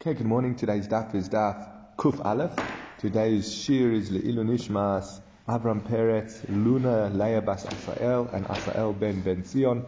[0.00, 0.54] Okay, good morning.
[0.54, 2.54] Today's daf is daf Kuf Aleph.
[3.00, 9.44] Today's shir is Le'ilu Nishmas, Avram Peretz, Luna, Leah Bas Asrael, and Asrael Ben Ben
[9.44, 9.84] Zion.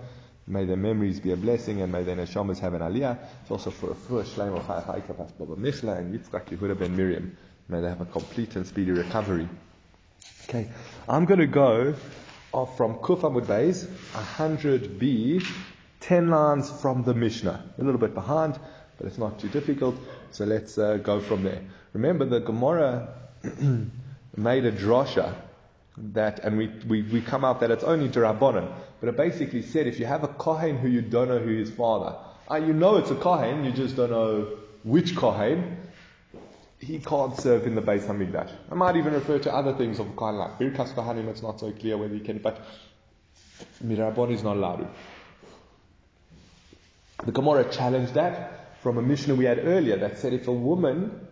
[0.49, 3.19] May their memories be a blessing and may their neshamas have an aliyah.
[3.43, 6.97] It's also for a first Shleim of Chayachaika Bas Baba Michla and Yitzchak Yehuda Ben
[6.97, 7.37] Miriam.
[7.69, 9.49] May they have a complete and speedy recovery.
[10.49, 10.73] Okay,
[11.09, 11.95] I'm going to go
[12.51, 15.47] off from Kuf Amud Beis, 100b,
[16.01, 17.65] 10 lines from the Mishnah.
[17.79, 18.59] A little bit behind
[19.01, 19.97] but it's not too difficult.
[20.31, 21.63] So let's uh, go from there.
[21.95, 23.15] Remember, the Gemara
[24.37, 25.35] made a drosha
[25.97, 28.71] that, and we, we, we come out that it's only Rabbanan,
[29.01, 31.71] but it basically said if you have a Kohen who you don't know who his
[31.71, 32.15] father,
[32.51, 35.79] uh, you know it's a Kohen, you just don't know which Kohen,
[36.79, 38.53] he can't serve in the Beis Hamikdash.
[38.71, 41.73] I might even refer to other things of Kohen like Birkas Kohanim, it's not so
[41.73, 42.61] clear whether he can, but
[43.83, 44.89] Mirabon is not allowed.
[47.25, 51.29] The Gemara challenged that from a Mishnah we had earlier that said if a woman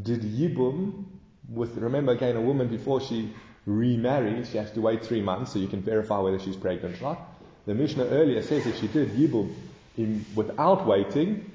[0.00, 1.04] did Yibum
[1.48, 3.32] with, remember again, a woman before she
[3.66, 7.04] remarries, she has to wait three months so you can verify whether she's pregnant or
[7.04, 7.20] not.
[7.66, 9.54] The Mishnah earlier says if she did Yibum
[9.96, 11.50] in, without waiting,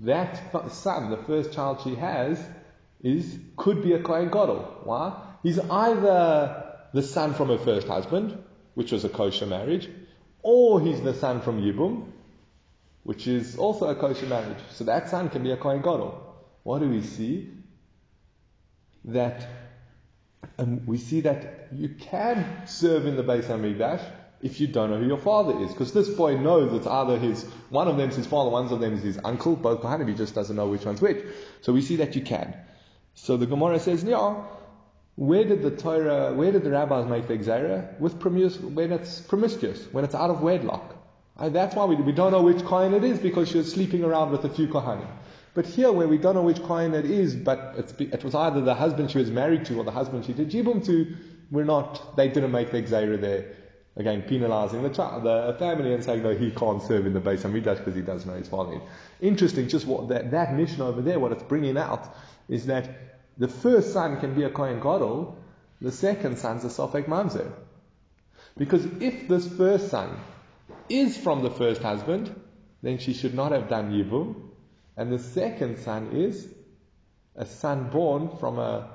[0.00, 2.42] that son, the first child she has,
[3.02, 4.80] is could be a Kohen Gadol.
[4.84, 5.20] Why?
[5.42, 8.42] He's either the son from her first husband,
[8.74, 9.88] which was a kosher marriage,
[10.42, 12.06] or he's the son from Yibum,
[13.02, 14.58] which is also a kosher marriage.
[14.72, 16.22] So that son can be a Kohen Gadol.
[16.62, 17.50] What do we see?
[19.04, 19.48] That
[20.58, 24.02] um, we see that you can serve in the Beis Hamikdash
[24.42, 27.44] if you don't know who your father is, because this boy knows it's either his
[27.68, 29.54] one of them is his father, one of them is his uncle.
[29.54, 31.24] Both Kohanim, he just doesn't know which one's which.
[31.60, 32.56] So we see that you can.
[33.14, 34.42] So the Gemara says, yeah.
[35.16, 37.98] Where did the Torah, where did the rabbis make the gezerah?
[38.00, 40.96] With promiscuous, when it's promiscuous, when it's out of wedlock.
[41.40, 44.04] And that's why we, we don't know which Kohen it is because she was sleeping
[44.04, 45.08] around with a few Kohanim.
[45.54, 48.74] But here, where we don't know which Kohen it is, but it was either the
[48.74, 51.16] husband she was married to or the husband she did Yibum to,
[51.50, 53.56] we're not, they didn't make the gezerah there.
[53.96, 57.78] Again, penalizing the the family and saying, no, he can't serve in the Beis Hamikdash
[57.78, 58.80] because he doesn't know his father.
[59.20, 62.14] Interesting, just what that, that Mishnah over there, what it's bringing out,
[62.48, 62.88] is that
[63.36, 65.36] the first son can be a Kohen Gadol,
[65.80, 67.50] the second son's a Sofek Mamzer.
[68.56, 70.16] Because if this first son
[70.90, 72.34] is from the first husband,
[72.82, 74.34] then she should not have done Yibum.
[74.96, 76.46] And the second son is
[77.36, 78.90] a son born from a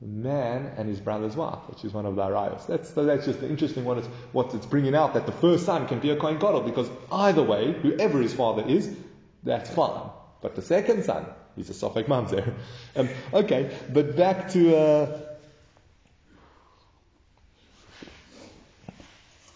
[0.00, 2.66] man and his brother's wife, which is one of the arayos.
[2.66, 3.98] That's, that's just the interesting one.
[3.98, 6.90] It's what it's bringing out that the first son can be a Kohen Gadol because
[7.10, 8.94] either way, whoever his father is,
[9.42, 10.10] that's fine.
[10.40, 11.26] But the second son,
[11.56, 12.54] he's a Sofek Mamzer.
[12.94, 15.20] Um, okay, but back to, uh,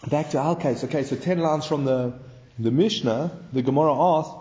[0.09, 0.85] Back to our case.
[0.85, 2.13] Okay, so 10 lines from the,
[2.57, 4.31] the Mishnah, the Gemara asked,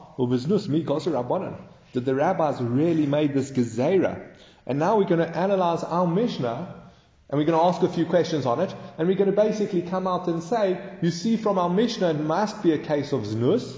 [1.93, 4.33] Did the rabbis really made this gezerah?
[4.65, 6.83] And now we're going to analyze our Mishnah
[7.29, 8.73] and we're going to ask a few questions on it.
[8.97, 12.21] And we're going to basically come out and say, you see from our Mishnah, it
[12.21, 13.77] must be a case of znus.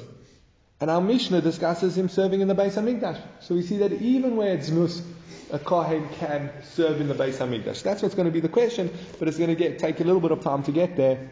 [0.80, 3.18] And our Mishnah discusses him serving in the Beis Hamikdash.
[3.40, 5.02] So we see that even where it's znus,
[5.50, 7.82] a Kohen can serve in the Beis Hamikdash.
[7.82, 10.20] That's what's going to be the question, but it's going to get, take a little
[10.20, 11.30] bit of time to get there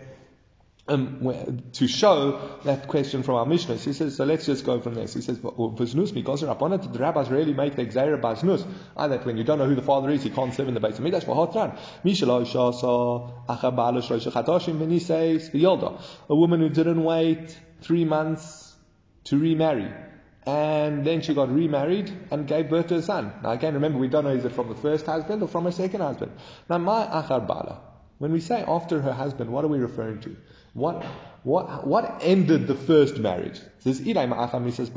[0.88, 3.76] um, to show that question from our Mishnah.
[3.76, 4.94] He says, so let's just go from.
[4.94, 8.64] So he says, Vaznus, because the rabbis really make the gezerah Baznus.
[8.96, 10.80] And that when you don't know who the father is, he can't serve in the
[10.80, 11.76] Beis Hamikdash for Hotran.
[16.28, 18.74] A woman who didn't wait three months
[19.24, 19.92] to remarry.
[20.46, 23.32] And then she got remarried and gave birth to a son.
[23.42, 25.72] Now again, remember, we don't know is it from the first husband or from her
[25.72, 26.30] second husband.
[26.70, 27.80] Now, my achar bala.
[28.18, 30.36] When we say after her husband, what are we referring to?
[30.76, 31.02] What,
[31.42, 33.58] what, what ended the first marriage?
[33.84, 34.88] It says,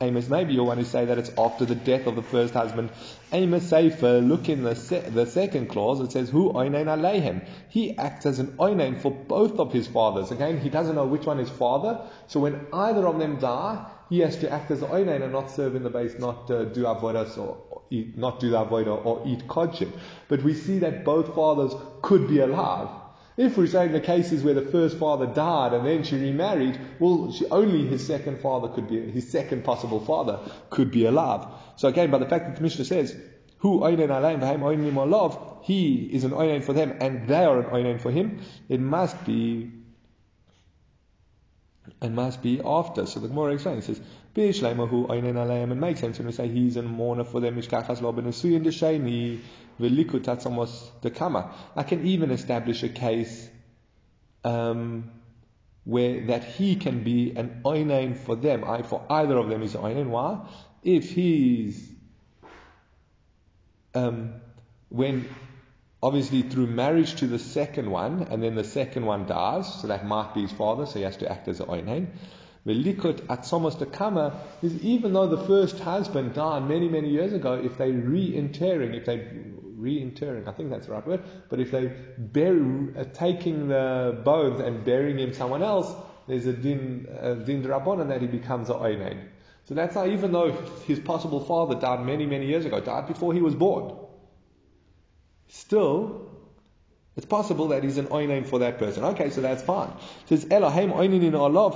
[0.00, 2.90] Amos, maybe you want to say that it's after the death of the first husband.
[3.32, 7.46] Amos Sefer, look in the, se- the second clause, it says, Who oinain aleihem.
[7.70, 10.30] He acts as an oinain for both of his fathers.
[10.30, 14.18] Again, he doesn't know which one is father, so when either of them die, he
[14.18, 16.82] has to act as an oinain and not serve in the base, not uh, do
[16.82, 19.90] avodas or eat, not do avodah or eat kodshim.
[20.28, 21.72] But we see that both fathers
[22.02, 22.88] could be alive.
[23.36, 27.32] If we're saying the cases where the first father died and then she remarried, well,
[27.32, 30.38] she, only his second father could be, his second possible father
[30.70, 31.46] could be alive.
[31.76, 33.16] So again, by the fact that the Mishnah says,
[33.58, 37.58] who oinen alayim v'haim oinim love, he is an oinen for them and they are
[37.58, 39.72] an oinen for him, it must be,
[42.00, 43.06] it must be after.
[43.06, 46.48] So the Gemara explains, it says, B'ishleimahu oinen alayim, it makes sense when we say
[46.48, 49.40] he's a mourner for them, mishkachas lo benesuyin d'sheni,
[51.76, 53.48] I can even establish a case
[54.44, 55.10] um,
[55.84, 58.62] where that he can be an oinain for them.
[58.64, 60.10] I, for either of them is oinain.
[60.10, 60.46] Why?
[60.84, 61.90] If he's
[63.94, 64.34] um,
[64.90, 65.28] when
[66.02, 70.06] obviously through marriage to the second one, and then the second one dies, so that
[70.06, 72.08] might be his father, so he has to act as an oinain.
[72.66, 77.76] Velikut atzomos dekama is even though the first husband died many, many years ago, if
[77.76, 79.28] they re-interring, if they
[79.76, 84.60] re-interring, I think that's the right word, but if they bury, uh, taking the bones
[84.60, 85.94] and burying him someone else,
[86.26, 89.28] there's a din, uh, din rabbanon that he becomes a oinain.
[89.66, 90.52] So that's how even though
[90.86, 93.94] his possible father died many, many years ago, died before he was born,
[95.48, 96.33] still,
[97.16, 99.04] it's possible that he's an oinain for that person.
[99.04, 99.88] Okay, so that's fine.
[99.88, 101.74] It says, Elohim oinanin olav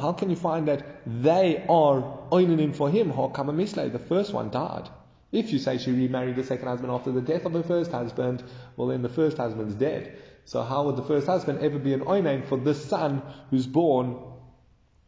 [0.00, 3.12] How can you find that they are oinanin for him?
[3.32, 4.90] Come mistake the first one died.
[5.32, 8.42] If you say she remarried the second husband after the death of her first husband,
[8.76, 10.18] well then the first husband's dead.
[10.44, 14.18] So how would the first husband ever be an oinain for this son who's born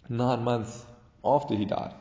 [0.08, 0.82] nine months
[1.22, 1.92] after he died?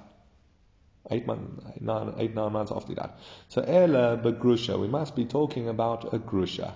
[1.10, 3.12] Eight, months, nine, eight, nine months after he died.
[3.50, 4.80] So Ela begrusha.
[4.80, 6.76] We must be talking about a grusha.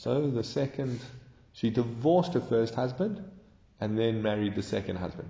[0.00, 0.98] So the second,
[1.52, 3.22] she divorced her first husband
[3.78, 5.28] and then married the second husband.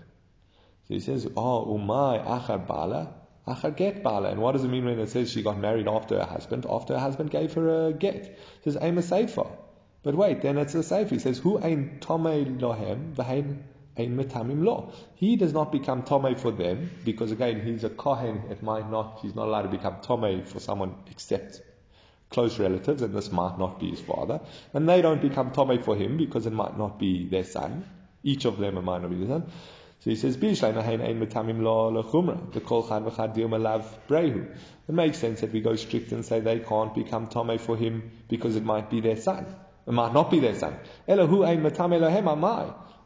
[0.86, 3.12] So he says, Oh, umay achar bala,
[3.48, 4.30] achar get bala.
[4.30, 6.66] And what does it mean when it says she got married after her husband?
[6.70, 8.14] After her husband gave her a get.
[8.14, 9.48] It says, I'm a sefer.
[10.04, 11.16] But wait, then it's a sefer.
[11.16, 13.62] He says, Who ein tomei lohem, v'hein
[13.98, 14.92] ein metamim lo.
[15.16, 18.44] He does not become tomei for them, because again, he's a kohen.
[18.50, 21.60] It might not, he's not allowed to become tomei for someone except
[22.30, 24.40] close relatives, and this might not be his father,
[24.72, 27.84] and they don't become Tome for him because it might not be their son.
[28.22, 29.50] Each of them might not be their son.
[30.00, 30.42] So he says, It
[34.88, 38.56] makes sense that we go strict and say they can't become Tome for him because
[38.56, 39.44] it might be their son.
[39.86, 40.74] It might not be their son.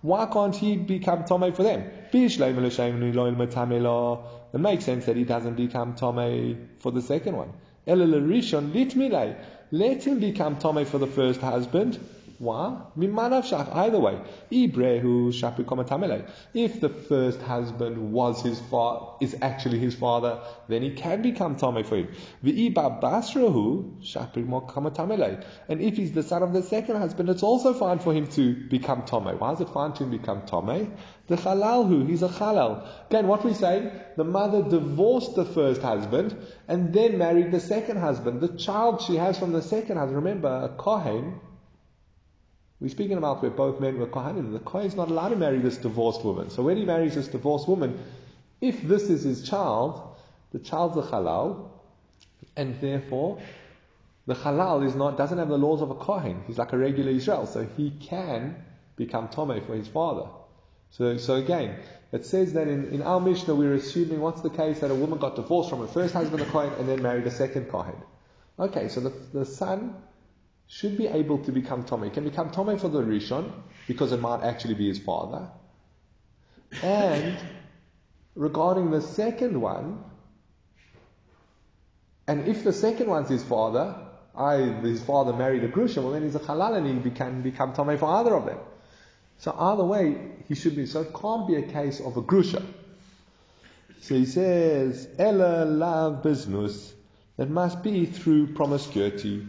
[0.02, 1.90] Why can't he become Tome for them?
[2.12, 2.38] It
[4.60, 7.54] makes sense that he doesn't become Tome for the second one.
[7.86, 7.98] Let
[10.04, 11.98] him become Tome for the first husband.
[12.38, 12.82] Why?
[13.00, 14.20] Either way.
[16.54, 21.56] If the first husband was his father, is actually his father, then he can become
[21.56, 22.08] Tome for him.
[25.68, 28.68] And if he's the son of the second husband, it's also fine for him to
[28.68, 29.38] become Tome.
[29.38, 30.96] Why is it fine to become Tome?
[31.26, 32.86] The halalhu, he's a halal.
[33.08, 36.36] Again, what we say, the mother divorced the first husband
[36.68, 38.40] and then married the second husband.
[38.40, 41.40] The child she has from the second husband, remember, a kohen,
[42.84, 44.52] we're speaking about where both men were kohanim.
[44.52, 46.50] The kohen is not allowed to marry this divorced woman.
[46.50, 47.98] So when he marries this divorced woman,
[48.60, 50.14] if this is his child,
[50.52, 51.70] the child's a halal,
[52.58, 53.40] and therefore
[54.26, 56.44] the halal is not doesn't have the laws of a kohen.
[56.46, 58.62] He's like a regular Israel, so he can
[58.96, 60.28] become tome for his father.
[60.90, 61.76] So, so again,
[62.12, 65.18] it says that in, in our Mishnah we're assuming what's the case that a woman
[65.18, 67.96] got divorced from her first husband, a Kohen, and then married a second Kohen.
[68.58, 69.94] Okay, so the, the son
[70.74, 72.12] should be able to become Tomei.
[72.12, 73.52] Can become Tomei for the Rishon,
[73.86, 75.48] because it might actually be his father.
[76.82, 77.38] And
[78.34, 80.02] regarding the second one,
[82.26, 83.94] and if the second one's his father,
[84.36, 87.72] I, his father married a Grusha, well then he's a Halal and he can become
[87.72, 88.58] Tomei for either of them.
[89.38, 90.16] So either way,
[90.48, 90.86] he should be.
[90.86, 92.64] So it can't be a case of a grusha.
[94.00, 96.92] So he says, Ella lav biznus.
[97.38, 99.46] It must be through promiscuity.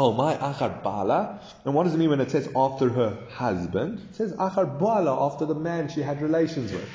[0.00, 1.40] Oh, my achar bala.
[1.64, 4.00] And what does it mean when it says after her husband?
[4.10, 6.88] It says achar bala, after the man she had relations with.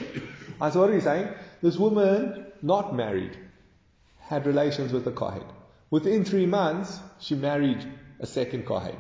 [0.62, 1.28] And so what are we saying?
[1.62, 3.38] This woman, not married,
[4.20, 5.44] had relations with the Kohen.
[5.90, 7.86] Within three months, she married
[8.20, 8.96] a second Kohen.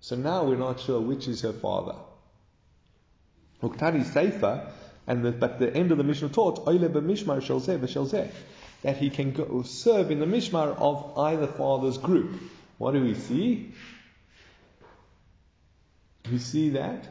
[0.00, 1.96] So now we're not sure which is her father.
[3.62, 4.70] Uktani Seifa,
[5.06, 7.96] and the, but the end of the Mishnah taught, Oileba Mishmar Shall Ze Bash
[8.82, 12.38] that he can go, serve in the Mishmar of either father's group.
[12.78, 13.72] What do we see?
[16.24, 17.06] Do we see that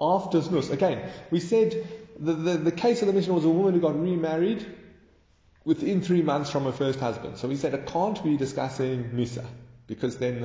[0.00, 0.70] after Znus.
[0.70, 1.86] Again, we said
[2.18, 4.66] the, the, the case of the Mishnah was a woman who got remarried
[5.64, 7.38] within three months from her first husband.
[7.38, 9.44] So we said it can't be discussing Nisa
[9.86, 10.44] because then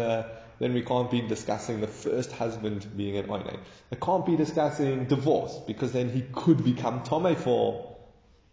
[0.59, 3.59] then we can't be discussing the first husband being an oine.
[3.91, 7.97] It can't be discussing divorce because then he could become tome for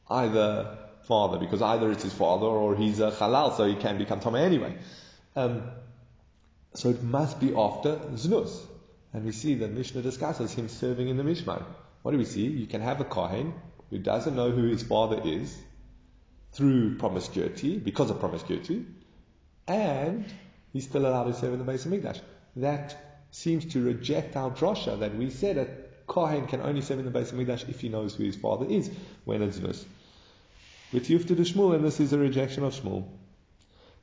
[0.09, 4.21] either father because either it's his father or he's a halal, so he can become
[4.21, 4.77] tome anyway.
[5.37, 5.63] Um,
[6.75, 8.59] so it must be after znus,
[9.13, 11.63] and we see that Mishnah discusses him serving in the Mishmar.
[12.03, 12.47] What do we see?
[12.47, 13.55] You can have a kohen
[13.91, 15.57] who doesn't know who his father is
[16.53, 18.87] through promiscuity, because of promiscuity,
[19.69, 20.25] and
[20.73, 22.21] he's still allowed to serve in the Beis Hamikdash.
[22.57, 22.97] That
[23.31, 27.19] seems to reject our drosha that we said that Kohen can only serve in the
[27.19, 28.91] Beis Hamikdash if he knows who his father is
[29.25, 29.85] when it's this.
[30.93, 33.07] With Yufta de Shmuel, and this is a rejection of Shmuel.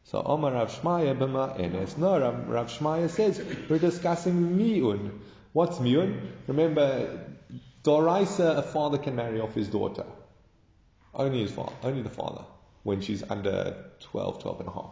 [0.05, 1.97] So Omar Rav Shmaya b'ma enes.
[1.97, 5.19] No, Rav, Rav Shmaya says we're discussing miun.
[5.53, 6.19] What's miun?
[6.47, 7.25] Remember,
[7.83, 10.05] Doraisa, a father can marry off his daughter.
[11.13, 12.43] Only his father, only the father,
[12.83, 14.91] when she's under 12, 12 and a half.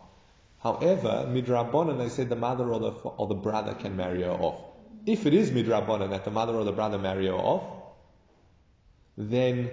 [0.60, 4.62] However, midrabanan, they said the mother or the, or the brother can marry her off.
[5.06, 7.64] If it is midrabanan that the mother or the brother marry her off,
[9.18, 9.72] then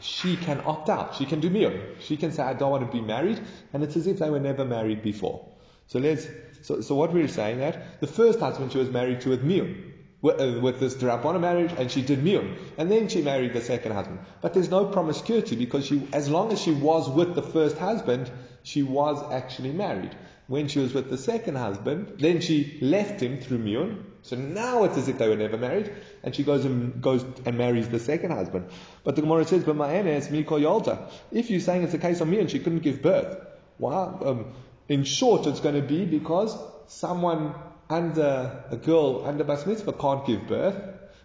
[0.00, 1.14] she can opt out.
[1.14, 2.00] She can do miyun.
[2.00, 3.40] She can say, I don't want to be married,
[3.72, 5.46] and it's as if they were never married before.
[5.86, 6.26] So let's,
[6.62, 9.92] so, so what we're saying that the first husband she was married to with miyun,
[10.20, 13.60] with, uh, with this Drabana marriage, and she did miyun, and then she married the
[13.60, 14.20] second husband.
[14.40, 18.30] But there's no promiscuity because she, as long as she was with the first husband,
[18.62, 20.14] she was actually married.
[20.48, 24.84] When she was with the second husband, then she left him through miyun, so now
[24.84, 27.98] it's as if they were never married, and she goes and goes and marries the
[27.98, 28.70] second husband.
[29.04, 32.22] But the Gemara says, "But my is Miko Yolta." If you're saying it's a case
[32.22, 33.36] of and she couldn't give birth,
[33.78, 34.46] well, um,
[34.88, 37.54] in short, it's going to be because someone
[37.90, 40.76] under a girl under bas mitzvah can't give birth,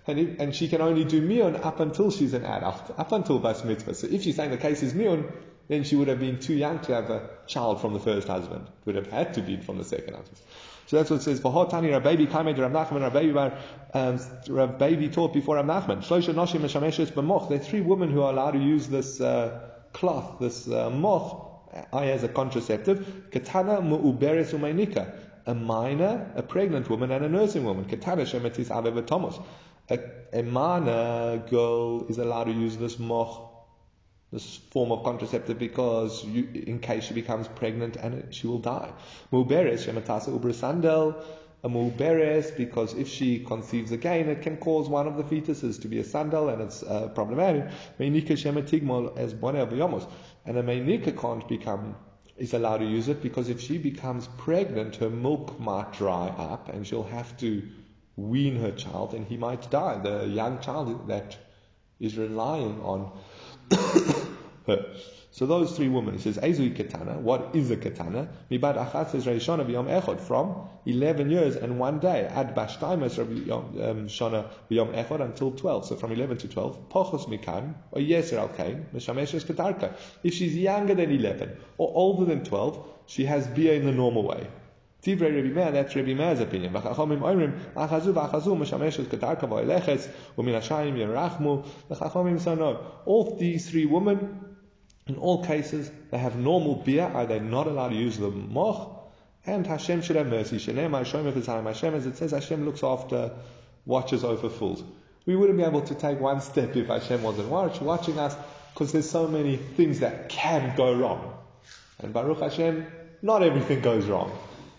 [0.05, 3.63] and, and she can only do mion up until she's an adult, up until bas
[3.63, 3.95] mitzvah.
[3.95, 5.31] So if you're saying the case is mion,
[5.67, 8.67] then she would have been too young to have a child from the first husband.
[8.67, 10.37] It Would have had to be from the second husband.
[10.87, 11.39] So that's what it says.
[11.39, 13.55] V'hot tani Rabbi Kamed Rav Nachman Rabbi
[13.93, 15.99] um, Rabbi taught before Rav Nachman.
[15.99, 17.49] Shlosha noshim meshameshes b'moch.
[17.49, 21.49] There are three women who are allowed to use this uh, cloth, this uh, moch,
[21.93, 23.29] as a contraceptive.
[23.31, 25.13] Katana mu'uberes umaynika.
[25.45, 27.85] A minor, a pregnant woman, and a nursing woman.
[27.85, 29.41] Katana shemetis avevatomos.
[29.89, 29.99] A,
[30.31, 33.52] a minor girl is allowed to use this moch
[34.33, 38.91] this form of contraceptive because you, in case she becomes pregnant and she will die.
[39.31, 41.23] Mu'uberes, shematasa ubrasandel,
[41.63, 45.87] a mu'uberes because if she conceives again, it can cause one of the fetuses to
[45.87, 47.69] be a sandal and it's uh, problematic.
[47.99, 50.09] Meinika shematigmol as boneh
[50.45, 51.95] And a meinika can't become
[52.35, 56.69] is allowed to use it because if she becomes pregnant, her milk might dry up
[56.69, 57.61] and she'll have to
[58.15, 59.99] wean her child and he might die.
[59.99, 61.37] The young child that
[61.99, 63.11] is relying on.
[65.33, 68.29] So those three women, it says, Ezui Katana, what is a Katana?
[68.51, 74.07] Mibad Achat says Reishona B'yom Echod, from 11 years and one day, Ad Bashtaimas um,
[74.07, 75.87] Shona B'yom Echod until 12.
[75.87, 79.95] So from 11 to 12, Pochos Mikan, or Yeser Al Kain, Meshameshes Katarka.
[80.23, 84.27] If she's younger than 11, or older than 12, she has Bia in the normal
[84.27, 84.45] way.
[85.03, 86.73] Tivrei Rabbi Meir, that's Rabbi Meir's opinion.
[86.73, 87.19] V'chachomim
[87.75, 90.07] achazu v'achazu, meshameshes ketarka v'oileches,
[90.37, 91.65] u'min hashayim yerachmu.
[91.89, 92.79] The chachomim.
[93.05, 94.55] All these three women,
[95.07, 99.11] in all cases, they have normal bia, are they not allowed to use the moch?
[99.45, 100.55] And Hashem should have mercy.
[100.55, 103.31] Shenem Hashem if Hashem, as it says, Hashem looks after,
[103.85, 104.81] watches over fools.
[105.25, 108.35] We wouldn't be able to take one step if Hashem wasn't watch, watching us,
[108.73, 111.37] because there's so many things that can go wrong.
[111.99, 112.87] And Baruch Hashem,
[113.21, 114.31] not everything goes wrong.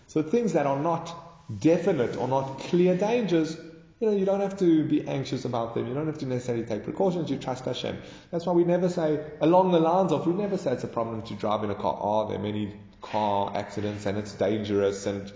[0.07, 1.13] So things that are not
[1.59, 3.57] definite or not clear dangers,
[3.99, 5.87] you know, you don't have to be anxious about them.
[5.87, 7.29] You don't have to necessarily take precautions.
[7.29, 7.97] You trust Hashem.
[8.31, 11.21] That's why we never say, along the lines of, we never say it's a problem
[11.23, 11.97] to drive in a car.
[12.01, 15.31] Oh, there are many car accidents and it's dangerous and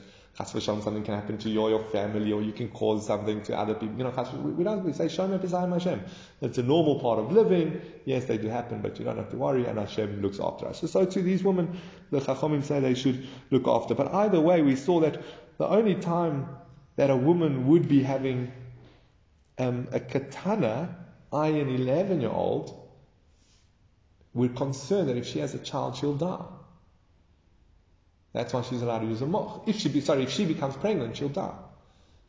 [0.46, 3.74] something can happen to you or your family or you can cause something to other
[3.74, 3.98] people.
[3.98, 6.02] You know, we don't we say Shalom Hashem.
[6.42, 7.82] It's a normal part of living.
[8.06, 10.80] Yes, they do happen, but you don't have to worry and Hashem looks after us.
[10.80, 11.80] So, so to these women,
[12.12, 13.96] the Chachomim say they should look after.
[13.96, 15.22] But either way, we saw that
[15.58, 16.48] the only time
[16.96, 18.52] that a woman would be having
[19.58, 20.96] um, a katana,
[21.34, 22.90] I, an 11 year old,
[24.34, 26.46] we're concerned that if she has a child, she'll die.
[28.34, 29.64] That's why she's allowed to use a moch.
[29.66, 31.56] If she be, sorry, if she becomes pregnant, she'll die.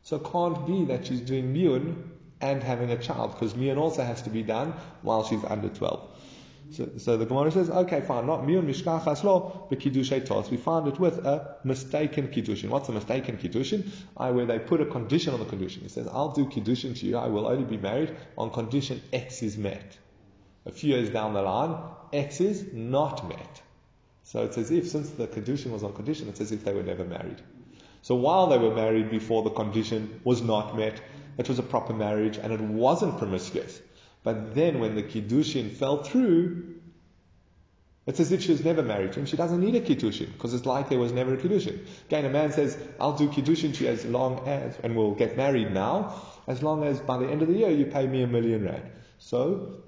[0.03, 1.95] So it can't be that she's doing miyun
[2.41, 6.07] and having a child, because miyun also has to be done while she's under 12.
[6.71, 10.49] So, so the Gemara says, okay, fine, not miyun mishkachas lo, but kiddushay tos.
[10.49, 12.69] We found it with a mistaken kiddushin.
[12.69, 13.89] What's a mistaken kiddushin?
[14.17, 15.83] I, where they put a condition on the condition.
[15.83, 19.43] He says, I'll do kiddushin to you, I will only be married on condition X
[19.43, 19.97] is met.
[20.65, 21.77] A few years down the line,
[22.13, 23.61] X is not met.
[24.23, 26.83] So it's as if, since the condition was on condition, it's as if they were
[26.83, 27.41] never married.
[28.01, 31.01] So while they were married before the condition was not met,
[31.37, 33.81] it was a proper marriage and it wasn't promiscuous.
[34.23, 36.75] But then when the Kiddushin fell through,
[38.07, 40.65] it's as if she was never married and she doesn't need a Kiddushin because it's
[40.65, 41.85] like there was never a Kiddushin.
[42.07, 45.37] Again, a man says, I'll do Kiddushin to you as long as, and we'll get
[45.37, 46.15] married now,
[46.47, 48.89] as long as by the end of the year you pay me a million rand.
[49.19, 49.83] So,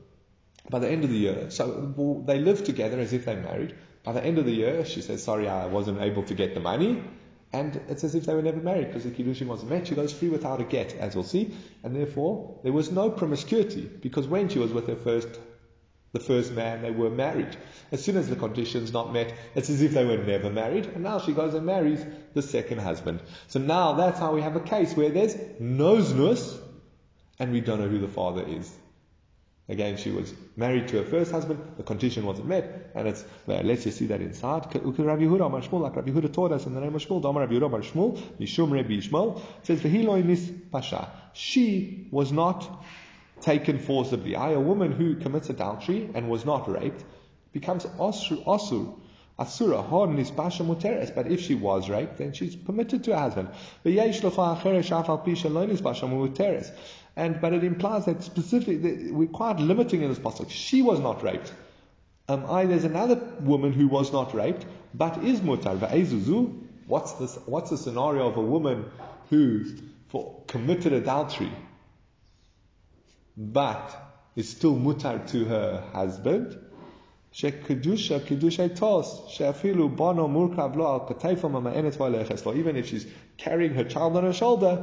[0.70, 3.76] by the end of the year, so they live together as if they're married.
[4.04, 6.60] By the end of the year, she says, sorry, I wasn't able to get the
[6.60, 7.04] money.
[7.54, 9.88] And it's as if they were never married because the Kiddushin wasn't met.
[9.88, 11.54] She goes free without a get, as we'll see.
[11.84, 15.40] And therefore, there was no promiscuity because when she was with her first,
[16.14, 17.56] the first man, they were married.
[17.92, 20.88] As soon as the condition's not met, it's as if they were never married.
[20.88, 23.22] And now she goes and marries the second husband.
[23.48, 26.60] So now that's how we have a case where there's no znus
[27.40, 28.72] and we don't know who the father is.
[29.70, 33.64] Again, she was married to her first husband, the condition wasn't met, and it's, well,
[33.64, 34.66] let's just see that inside.
[34.66, 38.18] Like Rabbi Yehuda taught us in the name of Shmuel, Damar Rabbi Yehuda Amar Shmuel,
[38.40, 41.10] Mishum Rabbi Shmuel, says, V'hiloi nis pasha.
[41.32, 42.84] She was not
[43.40, 44.36] taken forcibly.
[44.36, 47.06] I, a woman who commits adultery and was not raped,
[47.54, 48.96] becomes asur, asur
[49.40, 53.18] Asura, hard nis pasha muteres, but if she was raped, then she's permitted to a
[53.18, 53.50] husband.
[53.84, 56.72] Locha acheres shafal pisha nis pasha muteres.
[57.17, 60.51] And but it implies that specifically we're quite limiting in this passage.
[60.51, 61.53] She was not raped.
[62.29, 65.79] Um, I, there's another woman who was not raped, but is mutar.
[65.79, 66.65] Va'ezuzu.
[66.87, 67.39] What's this?
[67.47, 68.85] What's the scenario of a woman
[69.31, 69.65] who
[70.09, 71.53] for, committed adultery,
[73.37, 73.95] but
[74.37, 76.57] is still mutar to her husband?
[77.33, 82.53] שקידושה, קידושי tos, שאפילו בנו מורכב לו על כתפו ממאנת והולכת לו.
[82.53, 83.07] Even if she's
[83.39, 84.79] carrying her child on her shoulder,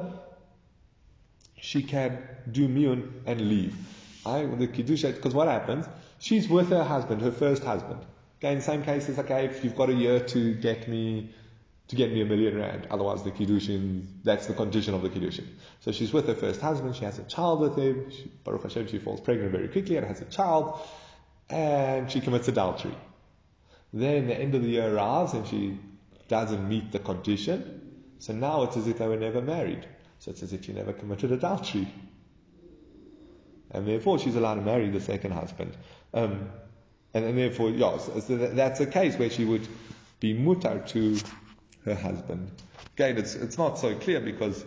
[1.61, 2.19] she can
[2.50, 3.76] do miyun and leave.
[4.25, 5.87] I, the kiddusha, because what happens?
[6.19, 8.00] She's with her husband, her first husband.
[8.38, 11.31] Again, same case as okay, if you've got a year to get me,
[11.88, 15.47] to get me a million rand, otherwise the kiddushin, that's the condition of the kiddushin.
[15.81, 18.88] So she's with her first husband, she has a child with him, she, Baruch Hashem,
[18.88, 20.81] she falls pregnant very quickly and has a child,
[21.49, 22.97] and she commits adultery.
[23.93, 25.79] Then the end of the year arrives and she
[26.29, 29.87] doesn't meet the condition, so now it's as if they were never married.
[30.21, 31.93] So it's as if she never committed adultery.
[33.71, 35.77] And therefore she's allowed to marry the second husband.
[36.12, 36.50] Um,
[37.15, 39.67] and, and, therefore, yeah, so, that's a case where she would
[40.21, 41.19] be mutar to
[41.87, 42.50] her husband.
[42.95, 44.65] Again, it's, it's not so clear because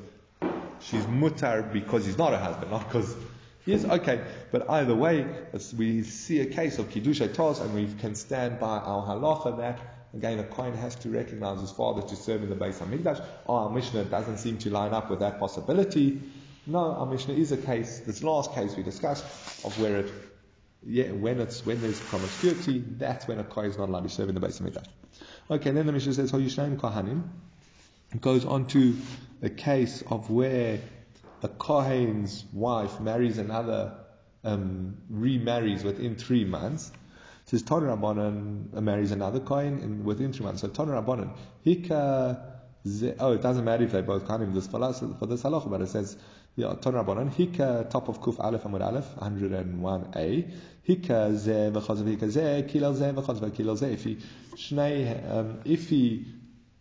[0.80, 3.16] she's mutar because he's not a husband, not because
[3.64, 3.86] he is.
[3.86, 5.26] Okay, but either way,
[5.78, 9.93] we see a case of kiddushay tos and we can stand by our halacha that
[10.14, 13.26] Again, a Kohen has to recognize his father to serve in the Beis Hamikdash.
[13.48, 16.22] Oh, our Mishnah doesn't seem to line up with that possibility.
[16.68, 19.26] No, our Mishnah is a case, this last case we discussed,
[19.66, 20.12] of where it,
[20.86, 24.30] yeah, when it's, when there's promiscuity, that's when a Kohen is not allowed to serve
[24.30, 24.86] in the Beis Hamikdash.
[25.50, 27.24] Okay, then the Mishnah says, Hoyishnaim Kohanim.
[28.14, 28.96] It goes on to
[29.42, 30.80] a case of where
[31.42, 33.98] a Kohen's wife marries another,
[34.44, 36.92] um, remarries within three months
[37.46, 40.62] says Tana Rabbanan marries another coin in, within three months.
[40.62, 41.32] So Tana Rabbanan,
[41.66, 42.42] Hika,
[43.20, 45.90] oh, it doesn't matter if they both count him this for this halacha, but it
[45.90, 46.18] says,
[46.56, 50.52] yeah, Tana Rabbanan, Hika, top of Kuf Aleph Amud Aleph, 101a,
[50.88, 53.92] Hika ze v'chazav hika ze, kilel ze v'chazav kilel ze.
[53.92, 54.18] If he,
[54.56, 56.26] shnei, um, if he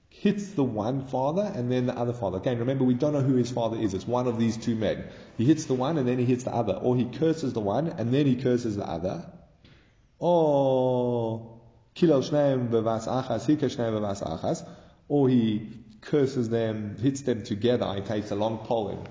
[0.08, 2.36] hits the one father and then the other father.
[2.36, 3.94] Again, remember we don't know who his father is.
[3.94, 5.04] It's one of these two men.
[5.38, 7.88] He hits the one and then he hits the other, or he curses the one
[7.88, 9.24] and then he curses the other
[10.24, 11.58] Oh, or
[11.96, 14.64] kilal shneim bevas achas, hika shneim bevas achas,
[15.08, 15.68] or he
[16.00, 19.08] curses them, hits them together, he takes a long pole and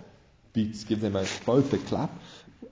[0.54, 2.12] beats, gives them a, both a clap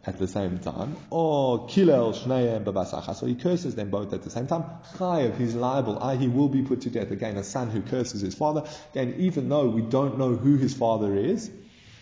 [0.05, 4.23] at the same time, or kilal shneim bevas achas, or he curses them both at
[4.23, 4.63] the same time,
[4.95, 7.11] chayev, he's liable, he will be put to death.
[7.11, 10.73] Again, a son who curses his father, again, even though we don't know who his
[10.73, 11.51] father is,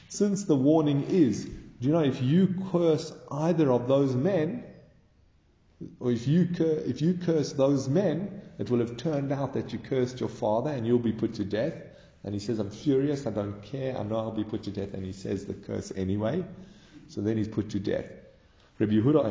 [0.09, 4.63] since the warning is, do you know, if you curse either of those men,
[5.99, 9.73] or if you, cur- if you curse those men, it will have turned out that
[9.73, 11.73] you cursed your father and you'll be put to death.
[12.23, 14.93] And he says, I'm furious, I don't care, I know I'll be put to death.
[14.93, 16.43] And he says the curse anyway.
[17.07, 18.05] So then he's put to death.
[18.79, 19.23] Rabbi Yehuda,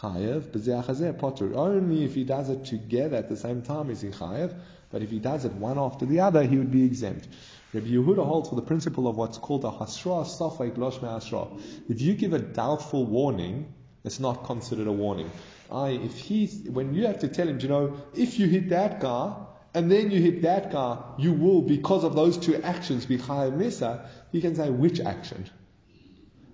[0.00, 1.54] Chayev, Potter.
[1.54, 4.58] Only if he does it together at the same time is he Chayev,
[4.90, 7.28] but if he does it one after the other, he would be exempt.
[7.72, 11.46] Rabbi Yehuda holds for the principle of what's called a Hasra Safek Losh Asra.
[11.88, 13.72] If you give a doubtful warning,
[14.06, 15.30] it's not considered a warning.
[15.70, 19.00] I, if he's, when you have to tell him, you know, if you hit that
[19.00, 19.34] guy,
[19.74, 23.58] and then you hit that guy, you will, because of those two actions, be chayav
[23.58, 25.50] misa, he can say which action.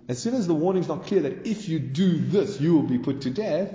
[0.09, 2.99] As soon as the warning's not clear that if you do this, you will be
[2.99, 3.73] put to death,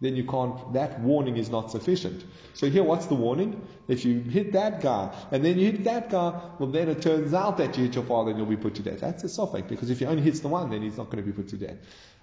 [0.00, 2.24] then you can't, that warning is not sufficient.
[2.54, 3.64] So here, what's the warning?
[3.86, 7.34] If you hit that guy, and then you hit that guy, well then it turns
[7.34, 9.00] out that you hit your father and you'll be put to death.
[9.00, 11.30] That's a suffix, because if he only hits the one, then he's not going to
[11.30, 11.76] be put to death.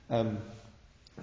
[0.09, 0.39] Um,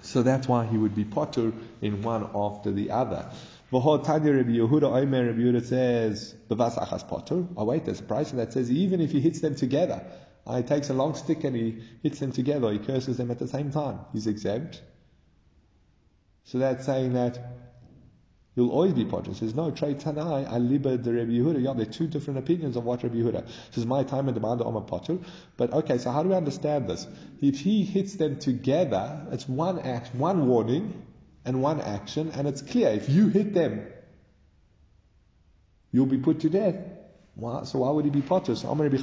[0.01, 3.29] so that's why he would be potter in one after the other.
[3.71, 7.45] Tanya Rabbi Yehuda Omer Rabbi Yehuda says Bavas Achas Potter.
[7.57, 10.05] Oh wait, there's a price that says even if he hits them together,
[10.49, 13.47] he takes a long stick and he hits them together, he curses them at the
[13.47, 13.99] same time.
[14.13, 14.81] He's exempt.
[16.43, 17.39] So that's saying that
[18.55, 19.33] You'll always be potter.
[19.33, 21.61] Says, no, Trey Tanai, Aliba the Rabbi Yehuda.
[21.61, 23.45] Yeah, there are two different opinions of what Rabbi Yehuda.
[23.45, 25.17] This is my time and demand on a potter.
[25.57, 27.05] But okay, so how do we understand this?
[27.41, 31.05] If he hits them together, it's one act, one warning
[31.43, 32.89] and one action, and it's clear.
[32.89, 33.85] If you hit them,
[35.91, 36.75] you'll be put to death.
[37.35, 37.63] Why?
[37.65, 38.55] So why would he be potter?
[38.55, 38.85] So Amar.
[38.85, 38.99] It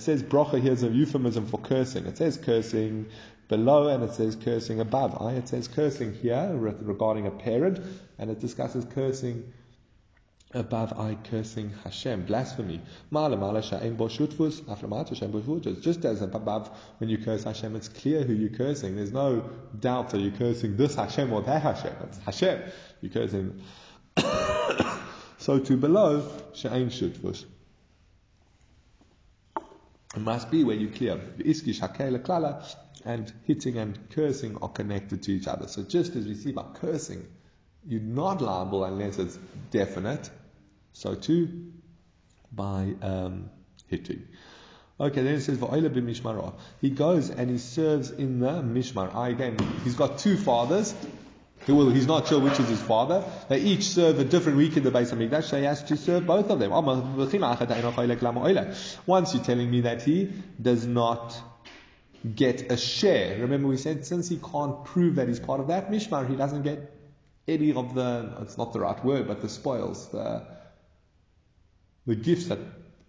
[0.00, 2.06] says bracha here is a euphemism for cursing.
[2.06, 3.06] It says cursing
[3.48, 5.20] below and it says cursing above.
[5.20, 7.80] I, it says cursing here regarding a parent,
[8.18, 9.52] and it discusses cursing
[10.52, 12.80] above I cursing Hashem, blasphemy.
[15.80, 18.96] Just as above, when you curse Hashem, it's clear who you're cursing.
[18.96, 21.94] There's no doubt that you're cursing this Hashem or that Hashem.
[22.04, 22.62] It's Hashem.
[23.00, 23.60] You're cursing.
[25.38, 26.22] so to below,
[26.54, 27.44] Sha'ain Shutvus.
[30.16, 31.20] Must be where you clear.
[33.04, 35.68] And hitting and cursing are connected to each other.
[35.68, 37.26] So just as we see by cursing,
[37.86, 39.38] you're not liable unless it's
[39.70, 40.28] definite.
[40.92, 41.72] So too,
[42.50, 43.50] by um,
[43.86, 44.26] hitting.
[44.98, 46.54] Okay, then it says Va'ila b'mishmarah.
[46.80, 49.14] He goes and he serves in the mishmar.
[49.14, 50.94] I again, he's got two fathers.
[51.66, 53.24] He will, he's not sure which is his father.
[53.48, 56.24] They each serve a different week in the Beis Hamikdash, so he has to serve
[56.24, 56.70] both of them.
[56.70, 57.34] Once
[59.34, 61.36] you're telling me that he does not
[62.34, 63.40] get a share.
[63.40, 66.62] Remember we said since he can't prove that he's part of that mishmar, he doesn't
[66.62, 66.92] get
[67.48, 70.46] any of the, it's not the right word, but the spoils, the,
[72.06, 72.58] the gifts that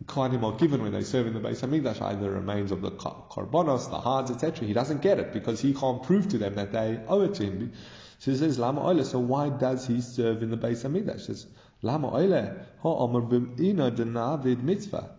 [0.06, 3.90] Kohanim are given when they serve in the Beis Hamikdash, either remains of the korbanos,
[3.90, 4.66] the hearts, etc.
[4.66, 7.44] He doesn't get it because he can't prove to them that they owe it to
[7.44, 7.74] him.
[8.20, 11.20] So he says, Lama oile, so why does he serve in the Beis Hamikdash?
[11.20, 11.48] He says,
[11.82, 15.12] Lama oile, ha amar b'ina denavid mitzvah.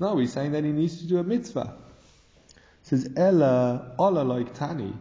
[0.00, 1.74] No, he's saying that he needs to do a mitzvah.
[2.82, 4.94] He says, Ella ola like tani.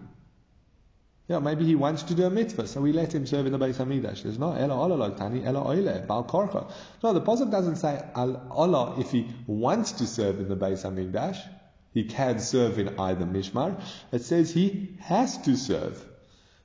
[1.27, 3.59] Yeah, maybe he wants to do a mitzvah, so we let him serve in the
[3.59, 4.23] Beis Hamikdash.
[4.23, 6.71] There's no Ella Allah Tani, Ella Oile, Bal Korcha.
[7.03, 11.37] No, the Pasuk doesn't say Allah if he wants to serve in the Beis Hamikdash.
[11.93, 13.81] He can serve in either Mishmar.
[14.13, 16.01] It says he has to serve.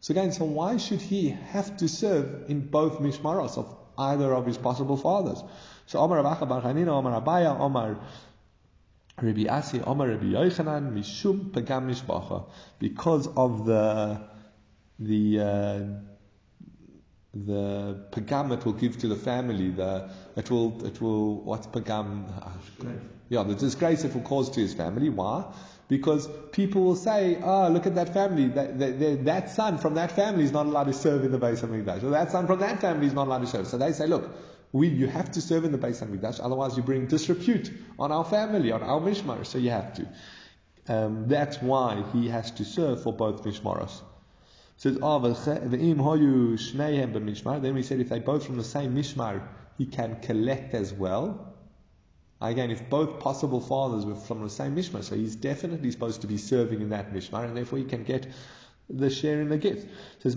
[0.03, 4.45] So again, so why should he have to serve in both Mishmaros of either of
[4.47, 5.41] his possible fathers?
[5.87, 8.01] So Omar Abacha Bar Chanina, Omar Abaya, Omar
[9.21, 12.47] Rabbi Asi, Omar Rabbi Yochanan, Mishum Pagam Mishpacha.
[12.81, 14.21] Because of the
[14.99, 16.12] the uh,
[17.35, 22.27] the pagam it will give to the family, the it will it will what's pagam?
[23.31, 25.09] Yeah, the disgrace it will cause to his family.
[25.09, 25.45] Why?
[25.89, 28.49] Because people will say, "Oh, look at that family.
[28.49, 31.63] That, that, that son from that family is not allowed to serve in the Beis
[31.63, 32.03] Hamikdash.
[32.03, 34.31] Or that son from that family is not allowed to serve." So they say, "Look,
[34.73, 38.25] we you have to serve in the Beis Hamikdash, otherwise you bring disrepute on our
[38.25, 39.47] family, on our mishmar.
[39.47, 40.07] So you have to."
[40.89, 44.03] Um, that's why he has to serve for both mishmaros
[44.83, 45.31] says, oh, then
[47.75, 49.41] we said if they both from the same mishmar,
[49.79, 51.55] he can collect as well.
[52.41, 56.27] Again, if both possible fathers were from the same mishmar, so he's definitely supposed to
[56.27, 58.27] be serving in that mishmar, and therefore he can get
[58.91, 59.85] the share in the gift.
[59.85, 60.37] It says,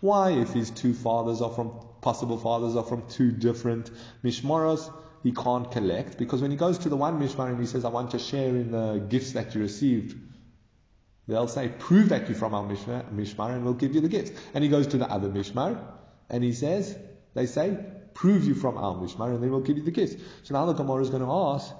[0.00, 3.92] Why, if his two fathers are from, possible fathers are from two different
[4.24, 4.92] mishmaros,
[5.24, 7.88] he can't collect because when he goes to the one mishmar and he says, I
[7.88, 10.14] want to share in the gifts that you received,
[11.26, 14.38] they'll say, prove that you're from our mishmar, and we'll give you the gifts.
[14.52, 15.82] And he goes to the other mishmar
[16.28, 16.94] and he says,
[17.32, 17.78] they say,
[18.12, 20.22] prove you from our mishmar and then we'll give you the gifts.
[20.42, 21.74] So now the Gemara is going to ask,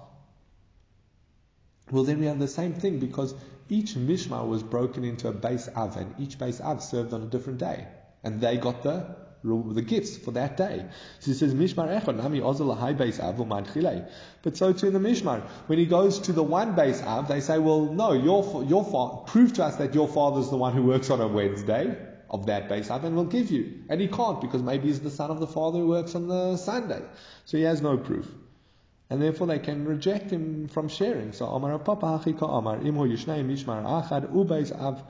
[1.90, 3.34] well then we have the same thing because
[3.68, 7.26] each mishmar was broken into a base av and each base av served on a
[7.26, 7.88] different day.
[8.22, 10.86] And they got the the gifts for that day.
[11.20, 14.02] So he says, Mishmar Echad, Nami Ozal Base Av Chile.
[14.42, 15.42] But so too in the Mishmar.
[15.66, 19.30] When he goes to the one base Av, they say, well, no, your, your fa-
[19.30, 21.96] prove to us that your father's the one who works on a Wednesday
[22.30, 23.82] of that base Av, and we'll give you.
[23.90, 26.56] And he can't because maybe he's the son of the father who works on the
[26.56, 27.02] Sunday.
[27.44, 28.26] So he has no proof.
[29.10, 31.32] And therefore they can reject him from sharing.
[31.32, 35.02] So Amar Papa Hachika Amar Imho Yishnei Mishmar Achad Ubeis Av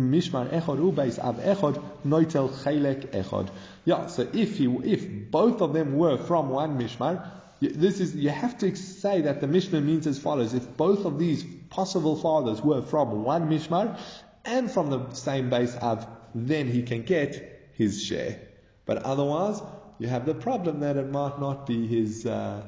[0.00, 3.48] Mishmar Echad Ubeis Av Echad Noitel Chelek Echad.
[3.84, 7.30] Yeah, so if he, if both of them were from one Mishmar,
[7.60, 10.54] this is, you have to say that the Mishnah means as follows.
[10.54, 13.98] If both of these possible fathers were from one Mishmar
[14.44, 18.38] and from the same base of, then he can get his share.
[18.86, 19.62] But otherwise,
[19.98, 22.62] you have the problem that it might not be his, uh,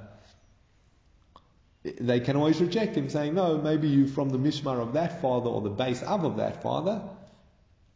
[1.82, 5.50] they can always reject him saying, no, maybe you're from the Mishmar of that father
[5.50, 7.02] or the base of, of that father,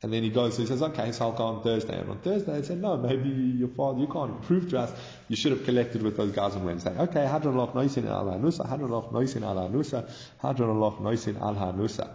[0.02, 1.98] and then he goes, he says, okay, so I'll go on Thursday.
[1.98, 4.92] And on Thursday, they said, no, maybe your father, you can't prove to us,
[5.28, 6.96] you should have collected with those guys on Wednesday.
[6.98, 11.54] Okay, Hadron loch noisin al hanusa, Hadron loch noisin al hanusa, Hadron loch noisin al
[11.54, 12.08] hanusa.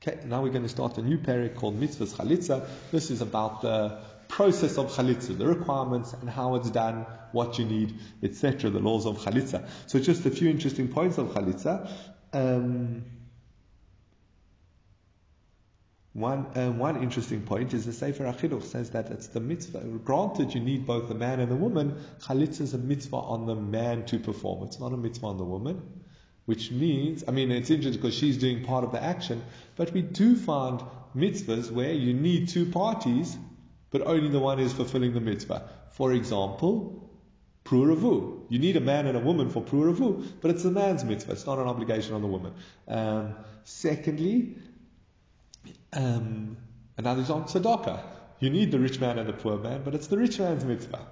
[0.00, 2.68] Okay, now we're going to start a new parak called Mitzvahs Chalitza.
[2.92, 3.98] This is about the
[4.28, 9.06] process of Chalitza, the requirements and how it's done, what you need, etc., the laws
[9.06, 9.68] of Chalitza.
[9.88, 11.90] So just a few interesting points of Chalitza.
[12.32, 13.04] Um,
[16.20, 19.80] one, um, one interesting point is the Sefer HaChinuch says that it's the mitzvah.
[19.80, 22.02] Granted, you need both the man and the woman.
[22.20, 24.64] Chalitza is a mitzvah on the man to perform.
[24.64, 25.82] It's not a mitzvah on the woman.
[26.46, 29.42] Which means, I mean, it's interesting because she's doing part of the action,
[29.76, 30.82] but we do find
[31.14, 33.36] mitzvahs where you need two parties,
[33.90, 35.68] but only the one is fulfilling the mitzvah.
[35.92, 37.10] For example,
[37.64, 38.44] pruravu.
[38.48, 41.32] You need a man and a woman for pruravu, but it's the man's mitzvah.
[41.32, 42.54] It's not an obligation on the woman.
[42.86, 44.56] Um, secondly,
[45.92, 46.56] um,
[46.96, 48.00] another on tzedakah.
[48.40, 51.06] You need the rich man and the poor man, but it's the rich man's mitzvah.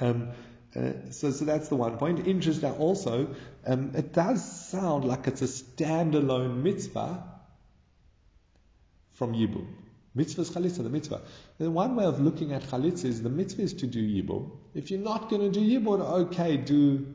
[0.00, 0.30] Um,
[0.74, 2.26] uh, so, so that's the one point.
[2.26, 3.34] Interesting also,
[3.66, 7.24] um, it does sound like it's a standalone mitzvah
[9.12, 9.66] from Yibum.
[10.14, 11.22] Mitzvah is chalitza, the mitzvah.
[11.58, 14.50] The one way of looking at chalitza is the mitzvah is to do Yibum.
[14.74, 17.06] If you're not going to do Yibum, okay, do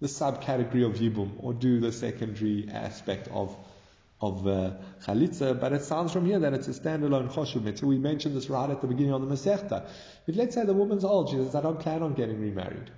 [0.00, 3.56] the subcategory of Yibum or do the secondary aspect of
[4.24, 4.70] of uh,
[5.04, 7.86] chalitza, but it sounds from here that it's a standalone choshev mitzvah.
[7.86, 9.86] We mentioned this right at the beginning of the Masechta.
[10.26, 12.90] But let's say the woman's old, she says, I don't plan on getting remarried.